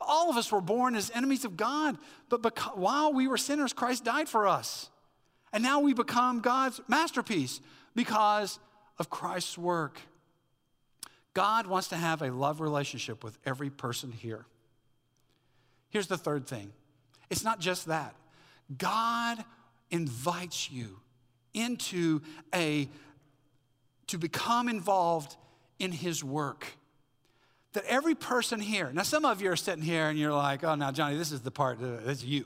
All 0.00 0.30
of 0.30 0.36
us 0.36 0.52
were 0.52 0.60
born 0.60 0.94
as 0.94 1.10
enemies 1.14 1.44
of 1.44 1.56
God, 1.56 1.98
but 2.28 2.76
while 2.76 3.12
we 3.12 3.26
were 3.26 3.36
sinners, 3.36 3.72
Christ 3.72 4.04
died 4.04 4.28
for 4.28 4.46
us. 4.46 4.90
And 5.52 5.62
now 5.62 5.80
we 5.80 5.94
become 5.94 6.40
God's 6.40 6.80
masterpiece 6.88 7.60
because 7.94 8.58
of 8.98 9.10
Christ's 9.10 9.58
work. 9.58 10.00
God 11.34 11.66
wants 11.66 11.88
to 11.88 11.96
have 11.96 12.22
a 12.22 12.30
love 12.30 12.60
relationship 12.60 13.24
with 13.24 13.38
every 13.44 13.70
person 13.70 14.12
here. 14.12 14.44
Here's 15.90 16.06
the 16.06 16.18
third 16.18 16.46
thing 16.46 16.72
it's 17.30 17.44
not 17.44 17.60
just 17.60 17.86
that. 17.86 18.14
God 18.76 19.42
invites 19.90 20.70
you 20.70 21.00
into 21.54 22.20
a 22.54 22.88
to 24.08 24.18
become 24.18 24.68
involved 24.68 25.36
in 25.78 25.92
his 25.92 26.22
work 26.22 26.66
that 27.72 27.84
every 27.84 28.14
person 28.14 28.60
here, 28.60 28.90
now 28.92 29.02
some 29.02 29.24
of 29.24 29.42
you 29.42 29.50
are 29.50 29.56
sitting 29.56 29.82
here 29.82 30.08
and 30.08 30.18
you're 30.18 30.32
like, 30.32 30.64
oh, 30.64 30.74
now, 30.74 30.90
Johnny, 30.90 31.16
this 31.16 31.32
is 31.32 31.40
the 31.40 31.50
part, 31.50 31.78
that's 31.80 32.24
you. 32.24 32.44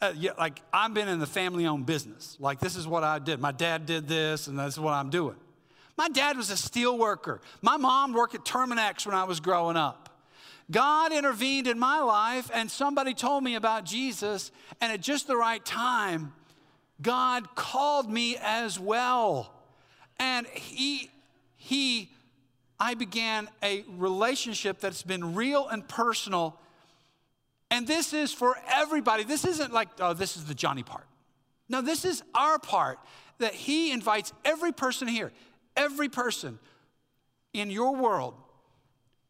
Uh, 0.00 0.12
yeah, 0.16 0.30
like, 0.38 0.60
I've 0.72 0.94
been 0.94 1.08
in 1.08 1.18
the 1.18 1.26
family 1.26 1.66
owned 1.66 1.86
business. 1.86 2.36
Like, 2.38 2.60
this 2.60 2.76
is 2.76 2.86
what 2.86 3.02
I 3.02 3.18
did. 3.18 3.40
My 3.40 3.50
dad 3.50 3.84
did 3.84 4.06
this, 4.06 4.46
and 4.46 4.56
that's 4.58 4.78
what 4.78 4.92
I'm 4.92 5.10
doing. 5.10 5.34
My 5.96 6.08
dad 6.08 6.36
was 6.36 6.50
a 6.50 6.56
steel 6.56 6.96
worker. 6.96 7.40
My 7.62 7.76
mom 7.76 8.12
worked 8.12 8.36
at 8.36 8.44
Terminix 8.44 9.04
when 9.04 9.16
I 9.16 9.24
was 9.24 9.40
growing 9.40 9.76
up. 9.76 10.08
God 10.70 11.12
intervened 11.12 11.66
in 11.66 11.78
my 11.78 11.98
life, 12.00 12.48
and 12.54 12.70
somebody 12.70 13.14
told 13.14 13.42
me 13.42 13.56
about 13.56 13.84
Jesus, 13.84 14.52
and 14.80 14.92
at 14.92 15.00
just 15.00 15.26
the 15.26 15.36
right 15.36 15.64
time, 15.64 16.32
God 17.02 17.56
called 17.56 18.08
me 18.08 18.36
as 18.40 18.78
well. 18.78 19.52
And 20.20 20.46
He, 20.46 21.10
He 21.56 22.10
I 22.80 22.94
began 22.94 23.48
a 23.62 23.84
relationship 23.88 24.80
that's 24.80 25.02
been 25.02 25.34
real 25.34 25.66
and 25.68 25.86
personal. 25.86 26.58
And 27.70 27.86
this 27.86 28.12
is 28.12 28.32
for 28.32 28.56
everybody. 28.68 29.24
This 29.24 29.44
isn't 29.44 29.72
like, 29.72 29.88
oh, 30.00 30.14
this 30.14 30.36
is 30.36 30.44
the 30.44 30.54
Johnny 30.54 30.82
part. 30.82 31.06
No, 31.68 31.82
this 31.82 32.04
is 32.04 32.22
our 32.34 32.58
part 32.58 32.98
that 33.38 33.54
He 33.54 33.92
invites 33.92 34.32
every 34.44 34.72
person 34.72 35.08
here, 35.08 35.32
every 35.76 36.08
person 36.08 36.58
in 37.52 37.70
your 37.70 37.94
world. 37.96 38.34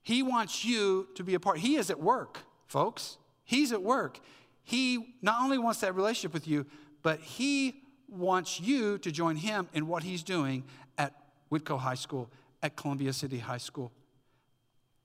He 0.03 0.23
wants 0.23 0.65
you 0.65 1.09
to 1.17 1.25
be 1.25 1.35
a 1.35 1.41
part. 1.41 1.59
He 1.59 1.77
is 1.77 1.91
at 1.91 2.01
work, 2.01 2.39
folks. 2.67 3.19
He's 3.45 3.73
at 3.73 3.83
work. 3.83 4.21
He 4.63 5.15
not 5.23 5.43
only 5.43 5.59
wants 5.59 5.81
that 5.81 5.95
relationship 5.95 6.33
with 6.33 6.47
you, 6.47 6.67
but 7.03 7.21
He 7.21 7.83
wants 8.09 8.61
you 8.61 8.99
to 8.99 9.11
join 9.11 9.37
Him 9.37 9.69
in 9.73 9.87
what 9.87 10.03
He's 10.03 10.23
doing 10.23 10.65
at 10.97 11.15
Whitko 11.51 11.79
High 11.79 11.95
School 11.95 12.31
at 12.63 12.77
Columbia 12.77 13.13
City 13.13 13.39
High 13.39 13.59
School. 13.59 13.93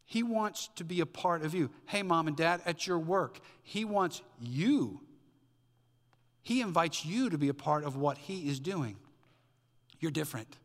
He 0.06 0.24
wants 0.24 0.70
to 0.76 0.84
be 0.84 1.00
a 1.00 1.06
part 1.06 1.44
of 1.44 1.54
you. 1.54 1.70
Hey, 1.86 2.04
mom 2.04 2.28
and 2.28 2.36
dad, 2.36 2.62
at 2.66 2.86
your 2.86 3.00
work, 3.00 3.40
He 3.62 3.86
wants 3.86 4.22
you. 4.40 5.02
He 6.42 6.62
invites 6.62 7.06
you 7.06 7.30
to 7.30 7.38
be 7.38 7.48
a 7.48 7.54
part 7.54 7.84
of 7.84 7.96
what 7.96 8.18
He 8.18 8.50
is 8.50 8.60
doing. 8.60 8.98
You're 10.00 10.12
different. 10.12 10.58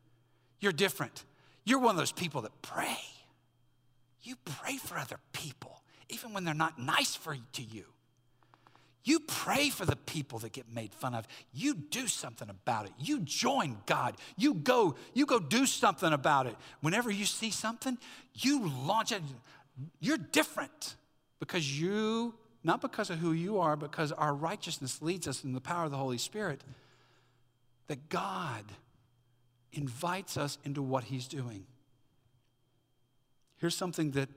You're 0.61 0.73
different. 0.73 1.25
You're 1.65 1.79
one 1.79 1.93
of 1.93 1.97
those 1.97 2.13
people 2.13 2.43
that 2.43 2.63
pray. 2.63 2.99
You 4.23 4.35
pray 4.45 4.77
for 4.77 4.99
other 4.99 5.19
people, 5.33 5.83
even 6.09 6.33
when 6.33 6.45
they're 6.45 6.55
not 6.55 6.79
nice 6.79 7.15
for, 7.15 7.37
to 7.53 7.63
you. 7.63 7.85
You 9.09 9.21
pray 9.21 9.71
for 9.71 9.87
the 9.87 9.97
people 9.97 10.39
that 10.41 10.53
get 10.53 10.71
made 10.71 10.93
fun 10.93 11.15
of. 11.15 11.27
You 11.55 11.73
do 11.73 12.07
something 12.07 12.51
about 12.51 12.85
it. 12.85 12.93
You 12.99 13.21
join 13.21 13.79
God. 13.87 14.19
You 14.37 14.53
go, 14.53 14.97
you 15.15 15.25
go 15.25 15.39
do 15.39 15.65
something 15.65 16.13
about 16.13 16.47
it. 16.47 16.55
Whenever 16.83 17.11
you 17.11 17.25
see 17.25 17.51
something, 17.51 17.97
you 18.35 18.69
launch 18.69 19.13
it. 19.13 19.23
You're 19.99 20.19
different 20.19 20.97
because 21.41 21.81
you, 21.81 22.35
not 22.63 22.83
because 22.83 23.09
of 23.09 23.19
who 23.19 23.33
you 23.33 23.61
are, 23.61 23.77
because 23.77 24.13
our 24.13 24.35
righteousness 24.35 25.01
leads 25.01 25.27
us 25.27 25.43
in 25.43 25.55
the 25.55 25.61
power 25.63 25.87
of 25.87 25.91
the 25.91 25.97
Holy 25.97 26.19
Spirit, 26.19 26.63
that 27.87 28.11
God 28.11 28.65
invites 29.73 30.37
us 30.37 30.59
into 30.65 30.83
what 30.83 31.05
He's 31.05 31.27
doing. 31.27 31.65
Here's 33.57 33.75
something 33.75 34.11
that 34.11 34.29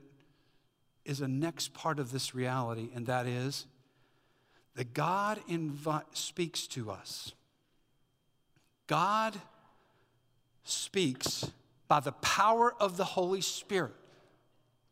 is 1.04 1.20
a 1.20 1.28
next 1.28 1.74
part 1.74 1.98
of 1.98 2.10
this 2.10 2.34
reality, 2.34 2.88
and 2.94 3.04
that 3.04 3.26
is 3.26 3.66
that 4.74 4.94
God 4.94 5.40
invi- 5.48 6.04
speaks 6.12 6.66
to 6.68 6.90
us. 6.90 7.32
God 8.86 9.34
speaks 10.64 11.50
by 11.88 12.00
the 12.00 12.12
power 12.12 12.74
of 12.80 12.96
the 12.96 13.04
Holy 13.04 13.40
Spirit. 13.40 13.92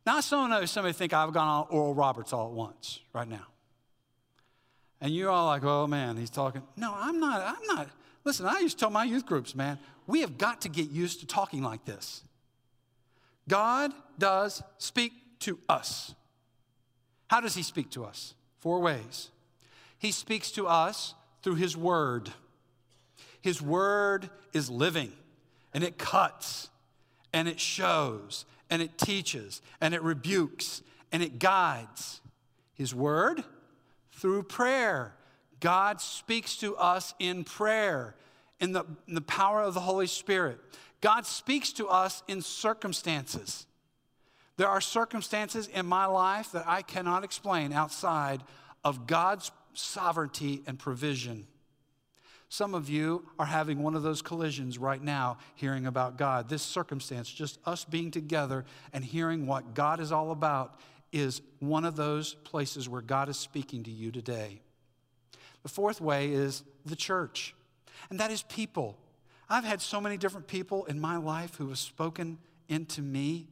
Now, 0.07 0.21
some 0.21 0.51
know 0.51 0.65
somebody 0.65 0.93
think 0.93 1.13
I've 1.13 1.33
gone 1.33 1.49
on 1.49 1.67
Oral 1.71 1.95
Roberts 1.95 2.33
all 2.33 2.49
at 2.49 2.53
once 2.53 3.01
right 3.13 3.29
now. 3.29 3.47
And 5.01 5.15
you're 5.15 5.31
all 5.31 5.47
like, 5.47 5.65
oh 5.65 5.87
man, 5.87 6.17
he's 6.17 6.31
talking. 6.31 6.63
No, 6.77 6.95
I'm 6.95 7.21
not. 7.21 7.43
I'm 7.43 7.77
not. 7.77 7.89
Listen, 8.25 8.47
I 8.47 8.61
used 8.61 8.79
to 8.79 8.85
tell 8.85 8.91
my 8.91 9.05
youth 9.05 9.25
groups, 9.25 9.55
man, 9.55 9.79
we 10.07 10.21
have 10.21 10.37
got 10.37 10.63
to 10.63 10.69
get 10.69 10.91
used 10.91 11.21
to 11.21 11.27
talking 11.27 11.63
like 11.63 11.85
this. 11.85 12.23
God 13.49 13.93
does 14.19 14.63
speak 14.79 15.13
to 15.41 15.59
us. 15.69 16.15
How 17.29 17.41
does 17.41 17.55
he 17.55 17.63
speak 17.63 17.91
to 17.91 18.05
us? 18.05 18.35
Four 18.59 18.81
ways. 18.81 19.31
He 20.01 20.13
speaks 20.13 20.51
to 20.53 20.67
us 20.67 21.15
through 21.43 21.57
His 21.57 21.77
Word. 21.77 22.33
His 23.43 23.63
Word 23.63 24.31
is 24.53 24.69
living 24.71 25.13
and 25.73 25.85
it 25.85 25.99
cuts 25.99 26.71
and 27.33 27.47
it 27.47 27.61
shows 27.61 28.47
and 28.71 28.81
it 28.81 28.97
teaches 28.97 29.61
and 29.81 29.95
it 29.95 30.03
rebukes 30.03 30.83
and 31.13 31.23
it 31.23 31.39
guides. 31.39 32.23
His 32.75 32.95
Word 32.95 33.45
through 34.13 34.45
prayer. 34.45 35.15
God 35.61 36.01
speaks 36.01 36.57
to 36.57 36.77
us 36.77 37.15
in 37.19 37.45
prayer, 37.45 38.15
in 38.59 38.73
the, 38.73 38.85
in 39.07 39.15
the 39.15 39.21
power 39.21 39.61
of 39.61 39.75
the 39.75 39.81
Holy 39.81 40.07
Spirit. 40.07 40.59
God 41.03 41.27
speaks 41.27 41.73
to 41.75 41.89
us 41.89 42.23
in 42.27 42.41
circumstances. 42.41 43.67
There 44.57 44.69
are 44.69 44.81
circumstances 44.81 45.69
in 45.69 45.85
my 45.85 46.07
life 46.07 46.53
that 46.53 46.67
I 46.67 46.81
cannot 46.81 47.23
explain 47.23 47.75
outside 47.75 48.43
of 48.83 49.07
God's 49.07 49.51
sovereignty 49.75 50.63
and 50.67 50.79
provision. 50.79 51.47
Some 52.49 52.75
of 52.75 52.89
you 52.89 53.25
are 53.39 53.47
having 53.47 53.81
one 53.81 53.95
of 53.95 54.03
those 54.03 54.23
collisions 54.23 54.77
right 54.77 55.01
now, 55.01 55.39
hearing 55.55 55.87
about 55.87 56.19
God. 56.19 56.49
This 56.49 56.63
circumstance, 56.63 57.31
just 57.31 57.61
us 57.65 57.85
being 57.85 58.11
together 58.11 58.65
and 58.93 59.05
hearing 59.05 59.47
what 59.47 59.73
God 59.73 60.01
is 60.01 60.11
all 60.11 60.33
about, 60.33 60.81
is 61.13 61.43
one 61.61 61.85
of 61.85 61.95
those 61.95 62.35
places 62.35 62.89
where 62.89 63.03
God 63.03 63.29
is 63.29 63.37
speaking 63.37 63.85
to 63.85 63.91
you 63.91 64.11
today. 64.11 64.61
The 65.63 65.69
fourth 65.69 66.01
way 66.01 66.33
is 66.33 66.65
the 66.85 66.97
church, 66.97 67.55
and 68.11 68.19
that 68.19 68.33
is 68.33 68.43
people. 68.43 68.99
I've 69.49 69.65
had 69.65 69.81
so 69.81 70.01
many 70.01 70.17
different 70.17 70.49
people 70.49 70.87
in 70.87 71.01
my 71.01 71.19
life 71.19 71.55
who 71.57 71.69
have 71.69 71.79
spoken 71.79 72.39
into 72.69 73.01
me. 73.01 73.47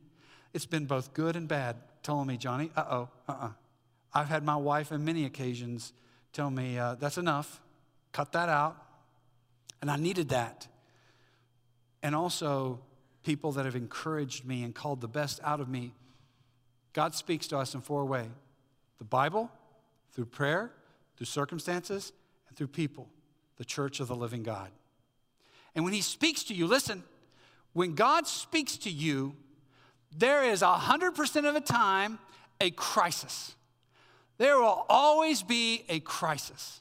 It's 0.52 0.66
been 0.66 0.86
both 0.86 1.14
good 1.14 1.36
and 1.36 1.46
bad, 1.46 1.76
telling 2.02 2.26
me, 2.26 2.36
Johnny, 2.36 2.70
uh 2.76 2.84
oh, 2.90 3.08
uh 3.28 3.32
uh. 3.32 3.48
i 4.12 4.18
have 4.20 4.28
had 4.28 4.44
my 4.44 4.56
wife 4.56 4.90
on 4.90 5.04
many 5.04 5.24
occasions 5.24 5.92
tell 6.38 6.50
me, 6.52 6.78
uh, 6.78 6.94
that's 6.94 7.18
enough, 7.18 7.60
cut 8.12 8.30
that 8.30 8.48
out. 8.48 8.76
And 9.82 9.90
I 9.90 9.96
needed 9.96 10.28
that. 10.28 10.68
And 12.00 12.14
also, 12.14 12.78
people 13.24 13.50
that 13.52 13.64
have 13.64 13.74
encouraged 13.74 14.44
me 14.44 14.62
and 14.62 14.72
called 14.72 15.00
the 15.00 15.08
best 15.08 15.40
out 15.42 15.58
of 15.58 15.68
me. 15.68 15.92
God 16.92 17.16
speaks 17.16 17.48
to 17.48 17.58
us 17.58 17.74
in 17.74 17.80
four 17.80 18.04
ways 18.04 18.30
the 18.98 19.04
Bible, 19.04 19.50
through 20.12 20.26
prayer, 20.26 20.70
through 21.16 21.26
circumstances, 21.26 22.12
and 22.48 22.56
through 22.56 22.68
people, 22.68 23.08
the 23.56 23.64
church 23.64 23.98
of 23.98 24.06
the 24.06 24.14
living 24.14 24.44
God. 24.44 24.70
And 25.74 25.84
when 25.84 25.92
He 25.92 26.02
speaks 26.02 26.44
to 26.44 26.54
you, 26.54 26.68
listen, 26.68 27.02
when 27.72 27.96
God 27.96 28.28
speaks 28.28 28.76
to 28.78 28.90
you, 28.90 29.34
there 30.16 30.44
is 30.44 30.62
100% 30.62 31.48
of 31.48 31.54
the 31.54 31.60
time 31.60 32.20
a 32.60 32.70
crisis. 32.70 33.56
There 34.38 34.56
will 34.56 34.86
always 34.88 35.42
be 35.42 35.84
a 35.88 36.00
crisis. 36.00 36.80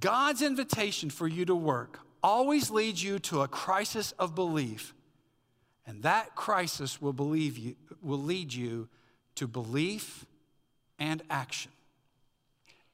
God's 0.00 0.42
invitation 0.42 1.10
for 1.10 1.28
you 1.28 1.44
to 1.44 1.54
work 1.54 2.00
always 2.22 2.70
leads 2.70 3.02
you 3.02 3.18
to 3.20 3.42
a 3.42 3.48
crisis 3.48 4.12
of 4.12 4.34
belief. 4.34 4.94
And 5.86 6.02
that 6.02 6.34
crisis 6.34 7.00
will, 7.00 7.12
believe 7.12 7.56
you, 7.56 7.76
will 8.02 8.22
lead 8.22 8.52
you 8.52 8.88
to 9.36 9.46
belief 9.46 10.26
and 10.98 11.22
action. 11.30 11.72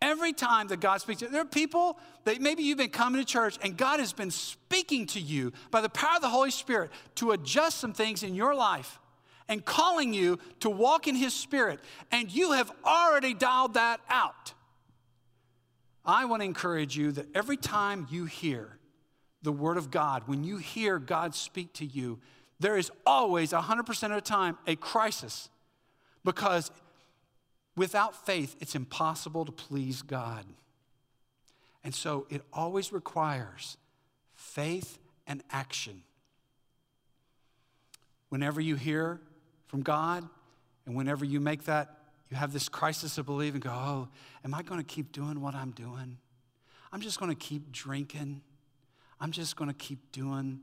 Every 0.02 0.32
time 0.32 0.68
that 0.68 0.80
God 0.80 1.00
speaks, 1.00 1.20
there 1.20 1.40
are 1.40 1.46
people 1.46 1.98
that 2.24 2.40
maybe 2.40 2.62
you've 2.62 2.78
been 2.78 2.90
coming 2.90 3.20
to 3.20 3.26
church 3.26 3.58
and 3.62 3.76
God 3.76 4.00
has 4.00 4.12
been 4.12 4.30
speaking 4.30 5.06
to 5.06 5.20
you 5.20 5.52
by 5.70 5.80
the 5.80 5.88
power 5.88 6.16
of 6.16 6.22
the 6.22 6.28
Holy 6.28 6.50
Spirit 6.50 6.90
to 7.16 7.30
adjust 7.30 7.78
some 7.78 7.94
things 7.94 8.22
in 8.22 8.34
your 8.34 8.54
life 8.54 8.98
and 9.48 9.64
calling 9.64 10.14
you 10.14 10.38
to 10.60 10.70
walk 10.70 11.06
in 11.06 11.14
His 11.14 11.34
Spirit, 11.34 11.80
and 12.10 12.32
you 12.32 12.52
have 12.52 12.72
already 12.84 13.34
dialed 13.34 13.74
that 13.74 14.00
out. 14.08 14.54
I 16.04 16.24
want 16.26 16.42
to 16.42 16.44
encourage 16.44 16.96
you 16.96 17.12
that 17.12 17.26
every 17.34 17.56
time 17.56 18.06
you 18.10 18.26
hear 18.26 18.78
the 19.42 19.52
Word 19.52 19.76
of 19.76 19.90
God, 19.90 20.24
when 20.26 20.44
you 20.44 20.56
hear 20.56 20.98
God 20.98 21.34
speak 21.34 21.72
to 21.74 21.84
you, 21.84 22.18
there 22.60 22.76
is 22.76 22.90
always 23.06 23.52
100% 23.52 24.04
of 24.04 24.10
the 24.10 24.20
time 24.20 24.58
a 24.66 24.76
crisis 24.76 25.48
because 26.24 26.70
without 27.76 28.26
faith, 28.26 28.56
it's 28.60 28.74
impossible 28.74 29.44
to 29.44 29.52
please 29.52 30.02
God. 30.02 30.44
And 31.82 31.94
so 31.94 32.26
it 32.30 32.42
always 32.52 32.92
requires 32.92 33.76
faith 34.34 34.98
and 35.26 35.42
action. 35.50 36.02
Whenever 38.30 38.60
you 38.60 38.76
hear 38.76 39.20
from 39.74 39.82
God, 39.82 40.24
and 40.86 40.94
whenever 40.94 41.24
you 41.24 41.40
make 41.40 41.64
that, 41.64 41.98
you 42.30 42.36
have 42.36 42.52
this 42.52 42.68
crisis 42.68 43.18
of 43.18 43.26
belief 43.26 43.54
and 43.54 43.60
go, 43.60 43.70
oh, 43.70 44.08
am 44.44 44.54
I 44.54 44.62
going 44.62 44.78
to 44.78 44.86
keep 44.86 45.10
doing 45.10 45.40
what 45.40 45.56
I'm 45.56 45.72
doing? 45.72 46.18
I'm 46.92 47.00
just 47.00 47.18
going 47.18 47.32
to 47.32 47.36
keep 47.36 47.72
drinking. 47.72 48.40
I'm 49.20 49.32
just 49.32 49.56
going 49.56 49.66
to 49.68 49.74
keep 49.74 50.12
doing 50.12 50.60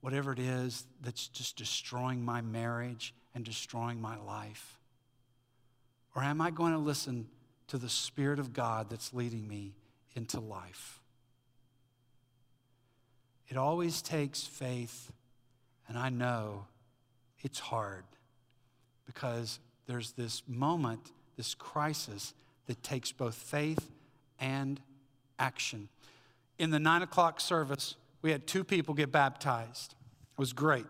whatever 0.00 0.32
it 0.32 0.40
is 0.40 0.84
that's 1.00 1.28
just 1.28 1.56
destroying 1.56 2.20
my 2.20 2.40
marriage 2.40 3.14
and 3.36 3.44
destroying 3.44 4.00
my 4.00 4.16
life? 4.16 4.80
Or 6.16 6.24
am 6.24 6.40
I 6.40 6.50
going 6.50 6.72
to 6.72 6.78
listen 6.78 7.28
to 7.68 7.78
the 7.78 7.88
Spirit 7.88 8.40
of 8.40 8.52
God 8.52 8.90
that's 8.90 9.14
leading 9.14 9.46
me 9.46 9.76
into 10.16 10.40
life? 10.40 10.98
It 13.46 13.56
always 13.56 14.02
takes 14.02 14.42
faith, 14.42 15.12
and 15.86 15.96
I 15.96 16.08
know 16.08 16.66
it's 17.42 17.58
hard 17.58 18.04
because 19.06 19.60
there's 19.86 20.12
this 20.12 20.42
moment, 20.46 21.12
this 21.36 21.54
crisis 21.54 22.34
that 22.66 22.82
takes 22.82 23.10
both 23.12 23.34
faith 23.34 23.90
and 24.38 24.80
action. 25.38 25.88
In 26.58 26.70
the 26.70 26.78
nine 26.78 27.02
o'clock 27.02 27.40
service, 27.40 27.96
we 28.22 28.30
had 28.30 28.46
two 28.46 28.64
people 28.64 28.94
get 28.94 29.10
baptized. 29.12 29.94
It 30.32 30.38
was 30.38 30.52
great. 30.52 30.86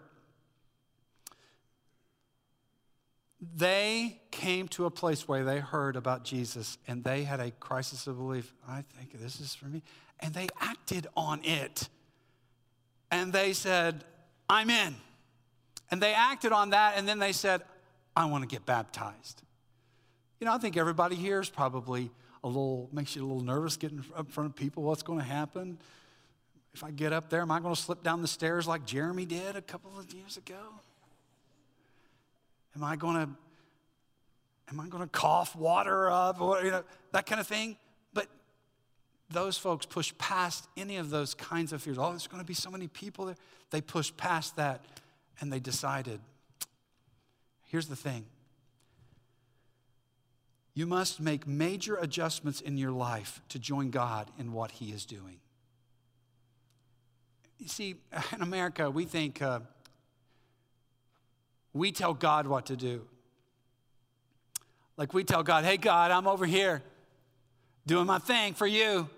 They 3.41 4.21
came 4.33 4.67
to 4.69 4.87
a 4.87 4.91
place 4.91 5.29
where 5.29 5.45
they 5.45 5.61
heard 5.61 5.95
about 5.95 6.25
Jesus 6.25 6.77
and 6.89 7.05
they 7.05 7.23
had 7.23 7.39
a 7.39 7.53
crisis 7.53 8.07
of 8.09 8.17
belief. 8.17 8.53
I 8.67 8.83
think 8.97 9.21
this 9.21 9.41
is 9.41 9.55
for 9.55 9.67
me. 9.67 9.83
And 10.19 10.35
they 10.35 10.49
acted 10.61 11.07
on 11.17 11.41
it. 11.45 11.89
And 13.13 13.33
they 13.33 13.53
said, 13.53 14.05
I'm 14.51 14.71
in. 14.71 14.97
And 15.91 16.03
they 16.03 16.13
acted 16.13 16.53
on 16.53 16.71
that, 16.71 16.95
and 16.97 17.09
then 17.09 17.19
they 17.19 17.33
said, 17.33 17.63
I 18.15 18.27
want 18.27 18.43
to 18.43 18.49
get 18.49 18.67
baptized. 18.67 19.43
You 20.41 20.47
know, 20.47 20.53
I 20.53 20.59
think 20.59 20.77
everybody 20.77 21.17
here 21.17 21.41
is 21.41 21.51
probably 21.51 22.11
a 22.45 22.47
little, 22.47 22.89
makes 22.93 23.17
you 23.17 23.23
a 23.23 23.27
little 23.27 23.43
nervous 23.43 23.77
getting 23.77 24.05
up 24.17 24.27
in 24.27 24.33
front 24.33 24.51
of 24.51 24.57
people. 24.57 24.83
What's 24.83 25.03
going 25.03 25.19
to 25.19 25.25
happen? 25.25 25.79
If 26.75 26.85
I 26.85 26.91
get 26.91 27.13
up 27.13 27.31
there, 27.31 27.41
am 27.41 27.51
I 27.51 27.61
going 27.61 27.75
to 27.75 27.81
slip 27.81 28.03
down 28.03 28.23
the 28.23 28.29
stairs 28.29 28.67
like 28.67 28.85
Jeremy 28.85 29.25
did 29.25 29.57
a 29.57 29.63
couple 29.63 29.99
of 29.99 30.13
years 30.13 30.37
ago? 30.37 30.81
Am 32.77 32.85
I 32.85 32.97
going 32.97 33.17
to 33.17 33.29
am 34.71 34.81
I 34.81 34.87
going 34.87 35.03
to 35.03 35.09
cough 35.09 35.57
water 35.57 36.11
up 36.11 36.41
or 36.41 36.63
you 36.63 36.71
know 36.71 36.85
that 37.13 37.27
kind 37.27 37.41
of 37.41 37.47
thing? 37.47 37.77
But 38.13 38.29
those 39.31 39.59
folks 39.59 39.87
push 39.87 40.13
past 40.19 40.69
any 40.77 40.99
of 40.99 41.11
those 41.11 41.35
kinds 41.35 41.73
of 41.73 41.83
fears. 41.83 41.99
Oh, 41.99 42.11
there's 42.11 42.27
going 42.27 42.43
to 42.43 42.47
be 42.47 42.55
so 42.55 42.71
many 42.71 42.87
people 42.87 43.27
there. 43.27 43.37
They 43.71 43.81
pushed 43.81 44.17
past 44.17 44.57
that 44.57 44.85
and 45.41 45.53
they 45.53 45.61
decided 45.61 46.21
here's 47.65 47.89
the 47.89 47.97
thing 47.97 48.25
you 50.75 50.87
must 50.87 51.21
make 51.21 51.45
major 51.45 51.97
adjustments 51.97 52.61
in 52.61 52.79
your 52.79 52.93
life 52.93 53.43
to 53.49 53.59
join 53.59 53.91
God 53.91 54.31
in 54.39 54.53
what 54.53 54.71
He 54.71 54.93
is 54.93 55.05
doing. 55.05 55.41
You 57.59 57.67
see, 57.67 57.97
in 58.33 58.43
America, 58.43 58.89
we 58.89 59.05
think 59.05 59.43
uh, 59.43 59.59
we 61.73 61.91
tell 61.91 62.15
God 62.15 62.47
what 62.47 62.67
to 62.67 62.77
do. 62.77 63.03
Like 64.97 65.13
we 65.13 65.25
tell 65.25 65.43
God, 65.43 65.65
hey, 65.65 65.79
God, 65.79 66.13
I'm 66.13 66.29
over 66.29 66.47
here 66.47 66.81
doing 67.87 68.07
my 68.07 68.19
thing 68.19 68.55
for 68.55 68.67
you. 68.67 69.09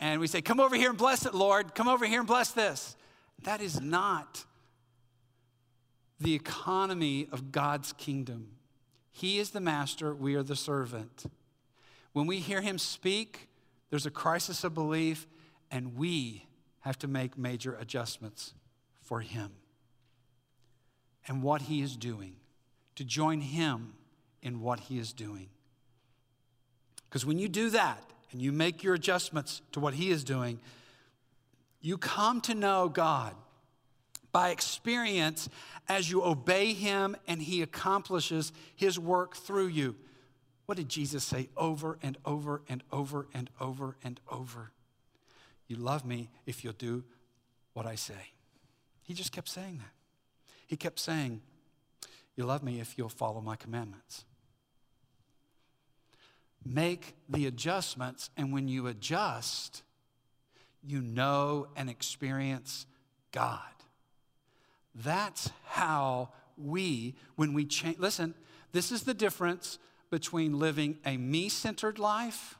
And 0.00 0.20
we 0.20 0.26
say, 0.26 0.42
come 0.42 0.58
over 0.58 0.74
here 0.74 0.90
and 0.90 0.98
bless 0.98 1.26
it, 1.26 1.34
Lord. 1.34 1.76
Come 1.76 1.86
over 1.86 2.06
here 2.06 2.18
and 2.18 2.26
bless 2.26 2.50
this. 2.50 2.96
That 3.42 3.60
is 3.60 3.80
not 3.80 4.44
the 6.20 6.34
economy 6.34 7.28
of 7.30 7.52
God's 7.52 7.92
kingdom. 7.92 8.48
He 9.10 9.38
is 9.38 9.50
the 9.50 9.60
master, 9.60 10.14
we 10.14 10.34
are 10.34 10.42
the 10.42 10.56
servant. 10.56 11.26
When 12.12 12.26
we 12.26 12.38
hear 12.40 12.60
him 12.60 12.78
speak, 12.78 13.48
there's 13.90 14.06
a 14.06 14.10
crisis 14.10 14.64
of 14.64 14.74
belief, 14.74 15.26
and 15.70 15.96
we 15.96 16.46
have 16.80 16.98
to 16.98 17.08
make 17.08 17.38
major 17.38 17.76
adjustments 17.80 18.54
for 19.00 19.20
him 19.20 19.52
and 21.26 21.42
what 21.42 21.62
he 21.62 21.82
is 21.82 21.96
doing, 21.96 22.36
to 22.96 23.04
join 23.04 23.40
him 23.40 23.94
in 24.42 24.60
what 24.60 24.80
he 24.80 24.98
is 24.98 25.12
doing. 25.12 25.48
Because 27.08 27.24
when 27.26 27.38
you 27.38 27.48
do 27.48 27.70
that 27.70 28.02
and 28.32 28.40
you 28.40 28.52
make 28.52 28.82
your 28.82 28.94
adjustments 28.94 29.62
to 29.72 29.80
what 29.80 29.94
he 29.94 30.10
is 30.10 30.24
doing, 30.24 30.58
you 31.80 31.98
come 31.98 32.40
to 32.42 32.54
know 32.54 32.88
God 32.88 33.34
by 34.32 34.50
experience 34.50 35.48
as 35.88 36.10
you 36.10 36.22
obey 36.24 36.72
him 36.72 37.16
and 37.26 37.40
he 37.40 37.62
accomplishes 37.62 38.52
his 38.74 38.98
work 38.98 39.36
through 39.36 39.68
you. 39.68 39.96
What 40.66 40.76
did 40.76 40.88
Jesus 40.88 41.24
say 41.24 41.48
over 41.56 41.98
and 42.02 42.18
over 42.24 42.62
and 42.68 42.82
over 42.92 43.26
and 43.32 43.48
over 43.60 43.96
and 44.04 44.20
over? 44.30 44.72
You 45.66 45.76
love 45.76 46.04
me 46.04 46.30
if 46.46 46.62
you'll 46.62 46.74
do 46.74 47.04
what 47.72 47.86
I 47.86 47.94
say. 47.94 48.32
He 49.02 49.14
just 49.14 49.32
kept 49.32 49.48
saying 49.48 49.78
that. 49.78 49.92
He 50.66 50.76
kept 50.76 50.98
saying, 50.98 51.40
You 52.36 52.44
love 52.44 52.62
me 52.62 52.80
if 52.80 52.98
you'll 52.98 53.08
follow 53.08 53.40
my 53.40 53.56
commandments. 53.56 54.24
Make 56.64 57.14
the 57.28 57.46
adjustments, 57.46 58.28
and 58.36 58.52
when 58.52 58.68
you 58.68 58.86
adjust, 58.88 59.82
you 60.82 61.00
know 61.00 61.68
and 61.76 61.90
experience 61.90 62.86
God. 63.32 63.60
That's 64.94 65.50
how 65.64 66.30
we, 66.56 67.14
when 67.36 67.52
we 67.52 67.64
change, 67.64 67.98
listen, 67.98 68.34
this 68.72 68.90
is 68.90 69.02
the 69.02 69.14
difference 69.14 69.78
between 70.10 70.58
living 70.58 70.98
a 71.04 71.16
me 71.16 71.48
centered 71.48 71.98
life 71.98 72.58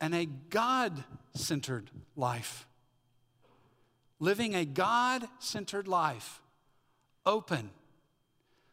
and 0.00 0.14
a 0.14 0.26
God 0.26 1.04
centered 1.34 1.90
life. 2.16 2.66
Living 4.18 4.54
a 4.54 4.64
God 4.64 5.26
centered 5.38 5.88
life, 5.88 6.40
open, 7.26 7.70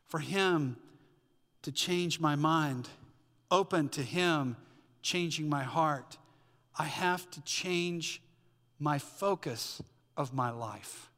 for 0.08 0.20
Him 0.20 0.78
to 1.62 1.72
change 1.72 2.20
my 2.20 2.36
mind, 2.36 2.90
open 3.50 3.90
to 3.90 4.02
Him 4.02 4.58
changing 5.02 5.50
my 5.50 5.64
heart, 5.64 6.18
I 6.78 6.86
have 6.86 7.30
to 7.32 7.42
change 7.42 8.22
my 8.82 8.98
focus 8.98 9.80
of 10.18 10.34
my 10.34 10.50
life. 10.50 11.12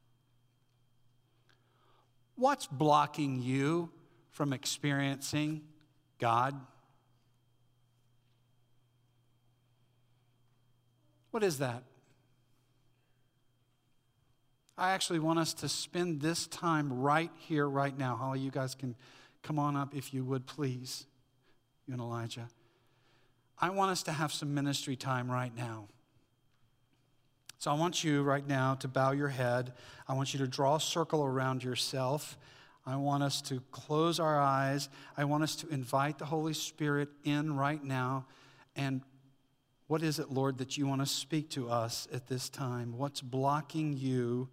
What's 2.36 2.66
blocking 2.66 3.40
you 3.40 3.90
from 4.30 4.52
experiencing 4.52 5.62
God? 6.18 6.54
What 11.30 11.42
is 11.42 11.58
that? 11.58 11.84
I 14.76 14.90
actually 14.90 15.20
want 15.20 15.38
us 15.38 15.54
to 15.54 15.68
spend 15.68 16.20
this 16.20 16.46
time 16.48 16.92
right 16.92 17.30
here, 17.38 17.66
right 17.66 17.96
now. 17.96 18.18
All 18.20 18.36
you 18.36 18.50
guys 18.50 18.74
can 18.74 18.94
come 19.42 19.58
on 19.58 19.74
up 19.74 19.94
if 19.94 20.12
you 20.12 20.22
would, 20.24 20.46
please. 20.46 21.06
You 21.86 21.94
and 21.94 22.02
Elijah. 22.02 22.48
I 23.58 23.70
want 23.70 23.90
us 23.90 24.02
to 24.04 24.12
have 24.12 24.32
some 24.32 24.52
ministry 24.52 24.96
time 24.96 25.30
right 25.30 25.54
now. 25.56 25.88
So 27.64 27.70
I 27.70 27.74
want 27.76 28.04
you 28.04 28.20
right 28.20 28.46
now 28.46 28.74
to 28.74 28.88
bow 28.88 29.12
your 29.12 29.30
head. 29.30 29.72
I 30.06 30.12
want 30.12 30.34
you 30.34 30.40
to 30.40 30.46
draw 30.46 30.76
a 30.76 30.80
circle 30.80 31.24
around 31.24 31.64
yourself. 31.64 32.36
I 32.84 32.96
want 32.96 33.22
us 33.22 33.40
to 33.40 33.62
close 33.70 34.20
our 34.20 34.38
eyes. 34.38 34.90
I 35.16 35.24
want 35.24 35.44
us 35.44 35.56
to 35.56 35.68
invite 35.68 36.18
the 36.18 36.26
Holy 36.26 36.52
Spirit 36.52 37.08
in 37.24 37.56
right 37.56 37.82
now. 37.82 38.26
And 38.76 39.00
what 39.86 40.02
is 40.02 40.18
it, 40.18 40.30
Lord, 40.30 40.58
that 40.58 40.76
you 40.76 40.86
want 40.86 41.00
to 41.00 41.06
speak 41.06 41.48
to 41.52 41.70
us 41.70 42.06
at 42.12 42.26
this 42.26 42.50
time? 42.50 42.98
What's 42.98 43.22
blocking 43.22 43.96
you 43.96 44.50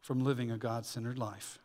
from 0.00 0.18
living 0.18 0.50
a 0.50 0.58
God 0.58 0.84
centered 0.84 1.16
life? 1.16 1.59